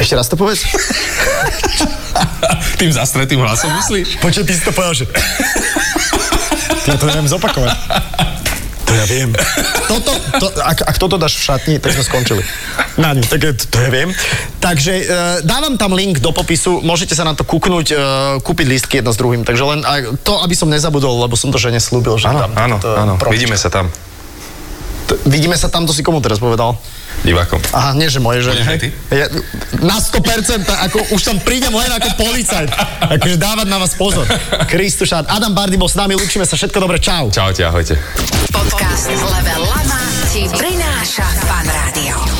Ešte 0.00 0.16
raz 0.16 0.32
to 0.32 0.36
povedz. 0.40 0.64
Tým 2.80 2.88
zastretým 2.88 3.44
hlasom 3.44 3.68
myslíš? 3.68 4.16
Počuť, 4.24 4.44
ty 4.48 4.52
si 4.56 4.64
to 4.64 4.72
povedal, 4.72 4.96
že... 4.96 5.04
Ja 6.88 6.96
to 6.96 7.04
neviem 7.04 7.28
zopakovať. 7.28 7.76
To 8.88 8.92
ja 8.96 9.06
viem. 9.06 9.30
Toto, 9.86 10.10
to, 10.42 10.46
ak, 10.58 10.82
ak 10.82 10.96
toto 10.98 11.14
dáš 11.14 11.38
v 11.38 11.42
šatni, 11.46 11.74
tak 11.78 11.94
sme 11.94 12.02
skončili. 12.02 12.42
Na 12.98 13.14
ňu, 13.14 13.22
tak 13.22 13.54
to, 13.54 13.62
to 13.70 13.78
ja 13.78 13.90
viem. 13.92 14.10
Takže 14.58 14.92
e, 14.98 15.04
dávam 15.46 15.78
tam 15.78 15.94
link 15.94 16.18
do 16.18 16.34
popisu, 16.34 16.82
môžete 16.82 17.14
sa 17.14 17.22
na 17.22 17.38
to 17.38 17.46
kúknúť, 17.46 17.86
e, 17.92 17.96
kúpiť 18.42 18.66
lístky 18.66 18.98
jedno 18.98 19.14
s 19.14 19.18
druhým. 19.20 19.46
Takže 19.46 19.62
len 19.62 19.86
aj 19.86 20.18
to, 20.26 20.42
aby 20.42 20.58
som 20.58 20.66
nezabudol, 20.66 21.22
lebo 21.22 21.38
som 21.38 21.54
to 21.54 21.62
žene 21.62 21.78
slúbil, 21.78 22.18
že 22.18 22.34
Áno, 22.34 22.48
tam 22.48 22.50
áno, 22.58 22.76
áno. 22.82 23.14
Vidíme 23.30 23.54
sa 23.54 23.70
tam. 23.70 23.86
Vidíme 25.26 25.58
sa 25.58 25.66
tam, 25.66 25.86
to 25.86 25.92
si 25.94 26.02
komu 26.06 26.22
teraz 26.22 26.38
povedal? 26.38 26.78
Divákom. 27.20 27.60
Aha, 27.76 27.92
nie, 27.92 28.08
že 28.08 28.22
moje 28.22 28.40
žene. 28.40 28.62
Hej? 28.64 28.78
ty? 28.80 28.88
Ja, 29.12 29.28
na 29.82 30.00
100%, 30.00 30.64
ako 30.64 30.98
už 31.12 31.20
tam 31.20 31.36
prídem 31.42 31.74
len 31.74 31.90
ako 31.92 32.16
policajt. 32.16 32.70
Akože 33.12 33.36
dávať 33.36 33.66
na 33.68 33.76
vás 33.76 33.92
pozor. 33.98 34.24
Kristušát, 34.70 35.28
Adam 35.28 35.52
Bardy 35.52 35.76
bol 35.76 35.90
s 35.90 35.98
nami, 35.98 36.16
lúčime 36.16 36.48
sa, 36.48 36.56
všetko 36.56 36.78
dobre, 36.80 36.96
čau. 36.96 37.28
Čaute, 37.28 37.66
ahojte. 37.66 37.98
Podcast 38.54 39.12
Level 39.12 39.62
Lama 39.68 40.00
ti 40.32 40.48
prináša 40.48 41.26
Fan 41.44 41.66
Rádio. 41.68 42.39